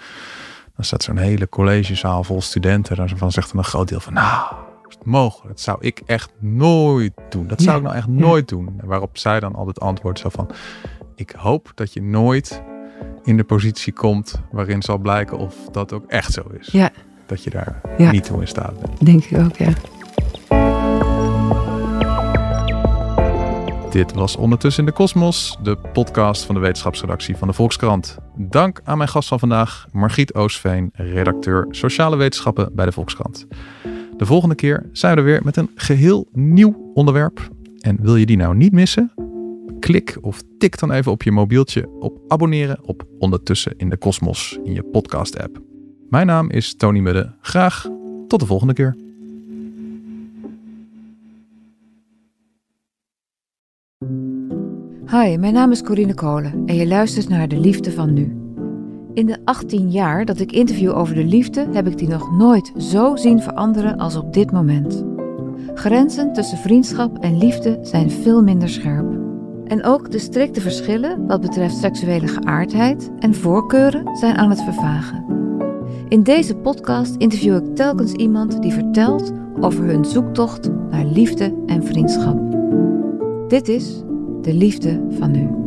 dan 0.75 0.85
staat 0.85 1.03
zo'n 1.03 1.17
hele 1.17 1.49
collegezaal 1.49 2.23
vol 2.23 2.41
studenten. 2.41 2.95
Daarvan 2.95 3.31
zegt 3.31 3.49
dan 3.49 3.57
een 3.57 3.65
groot 3.65 3.87
deel 3.87 3.99
van, 3.99 4.13
nou, 4.13 4.53
is 4.87 4.95
het 4.95 5.05
mogelijk? 5.05 5.47
Dat 5.47 5.61
zou 5.61 5.77
ik 5.81 6.01
echt 6.05 6.31
nooit 6.39 7.13
doen. 7.29 7.47
Dat 7.47 7.61
zou 7.61 7.71
Ja, 7.71 7.77
ik 7.77 7.83
nou 7.83 7.95
echt 7.95 8.07
ja. 8.07 8.25
nooit 8.27 8.47
doen. 8.47 8.73
En 8.77 8.87
waarop 8.87 9.17
zij 9.17 9.39
dan 9.39 9.55
altijd 9.55 9.79
antwoordt 9.79 10.19
zo 10.19 10.29
van, 10.29 10.49
ik 11.15 11.31
hoop 11.37 11.71
dat 11.75 11.93
je 11.93 12.01
nooit 12.01 12.61
in 13.27 13.37
de 13.37 13.43
positie 13.43 13.93
komt 13.93 14.41
waarin 14.51 14.81
zal 14.81 14.97
blijken 14.97 15.37
of 15.37 15.55
dat 15.71 15.93
ook 15.93 16.05
echt 16.07 16.33
zo 16.33 16.41
is. 16.59 16.67
Ja. 16.71 16.89
Dat 17.25 17.43
je 17.43 17.49
daar 17.49 17.81
Ja. 17.97 18.11
niet 18.11 18.23
toe 18.23 18.41
in 18.41 18.47
staat 18.47 18.79
bent. 18.79 19.05
Denk 19.05 19.23
ik 19.23 19.37
ook, 19.39 19.55
ja. 19.55 19.73
Dit 23.91 24.13
was 24.13 24.35
Ondertussen 24.35 24.83
in 24.83 24.89
de 24.89 24.95
Kosmos, 24.95 25.57
de 25.63 25.77
podcast 25.93 26.43
van 26.45 26.55
de 26.55 26.61
wetenschapsredactie 26.61 27.37
van 27.37 27.47
de 27.47 27.53
Volkskrant. 27.53 28.17
Dank 28.35 28.81
aan 28.83 28.97
mijn 28.97 29.09
gast 29.09 29.27
van 29.27 29.39
vandaag, 29.39 29.87
Margriet 29.91 30.33
Oostveen, 30.33 30.89
redacteur 30.93 31.67
sociale 31.69 32.15
wetenschappen 32.15 32.69
bij 32.75 32.85
de 32.85 32.91
Volkskrant. 32.91 33.47
De 34.17 34.25
volgende 34.25 34.55
keer 34.55 34.89
zijn 34.91 35.13
we 35.13 35.19
er 35.19 35.25
weer 35.25 35.41
met 35.43 35.57
een 35.57 35.69
geheel 35.75 36.27
nieuw 36.33 36.91
onderwerp. 36.93 37.49
En 37.79 37.97
wil 38.01 38.15
je 38.15 38.25
die 38.25 38.37
nou 38.37 38.55
niet 38.55 38.71
missen? 38.71 39.11
Klik 39.79 40.17
of 40.21 40.41
tik 40.57 40.79
dan 40.79 40.91
even 40.91 41.11
op 41.11 41.23
je 41.23 41.31
mobieltje 41.31 41.89
op 41.99 42.19
abonneren 42.27 42.79
op 42.83 43.07
Ondertussen 43.19 43.73
in 43.77 43.89
de 43.89 43.97
Kosmos 43.97 44.59
in 44.63 44.73
je 44.73 44.83
podcast-app. 44.83 45.61
Mijn 46.09 46.27
naam 46.27 46.49
is 46.49 46.75
Tony 46.75 46.99
Mudde. 46.99 47.33
Graag 47.41 47.89
tot 48.27 48.39
de 48.39 48.45
volgende 48.45 48.73
keer. 48.73 48.95
Hi, 55.11 55.37
mijn 55.37 55.53
naam 55.53 55.71
is 55.71 55.81
Corine 55.81 56.13
Kolen 56.13 56.63
en 56.65 56.75
je 56.75 56.87
luistert 56.87 57.29
naar 57.29 57.47
De 57.47 57.59
Liefde 57.59 57.91
van 57.91 58.13
Nu. 58.13 58.37
In 59.13 59.25
de 59.25 59.37
18 59.43 59.91
jaar 59.91 60.25
dat 60.25 60.39
ik 60.39 60.51
interview 60.51 60.97
over 60.97 61.15
de 61.15 61.23
liefde 61.23 61.67
heb 61.71 61.87
ik 61.87 61.97
die 61.97 62.07
nog 62.07 62.31
nooit 62.31 62.71
zo 62.77 63.15
zien 63.15 63.41
veranderen 63.41 63.97
als 63.97 64.15
op 64.15 64.33
dit 64.33 64.51
moment. 64.51 65.05
Grenzen 65.73 66.33
tussen 66.33 66.57
vriendschap 66.57 67.17
en 67.17 67.37
liefde 67.37 67.79
zijn 67.81 68.11
veel 68.11 68.43
minder 68.43 68.69
scherp. 68.69 69.26
En 69.67 69.83
ook 69.83 70.11
de 70.11 70.19
strikte 70.19 70.61
verschillen 70.61 71.27
wat 71.27 71.41
betreft 71.41 71.77
seksuele 71.77 72.27
geaardheid 72.27 73.11
en 73.19 73.35
voorkeuren 73.35 74.17
zijn 74.17 74.35
aan 74.35 74.49
het 74.49 74.61
vervagen. 74.61 75.25
In 76.09 76.23
deze 76.23 76.55
podcast 76.55 77.15
interview 77.15 77.55
ik 77.55 77.75
telkens 77.75 78.11
iemand 78.11 78.61
die 78.61 78.73
vertelt 78.73 79.31
over 79.59 79.83
hun 79.83 80.05
zoektocht 80.05 80.69
naar 80.89 81.05
liefde 81.05 81.63
en 81.65 81.83
vriendschap. 81.83 82.39
Dit 83.47 83.67
is 83.67 84.03
de 84.41 84.53
liefde 84.53 85.05
van 85.09 85.31
nu. 85.31 85.66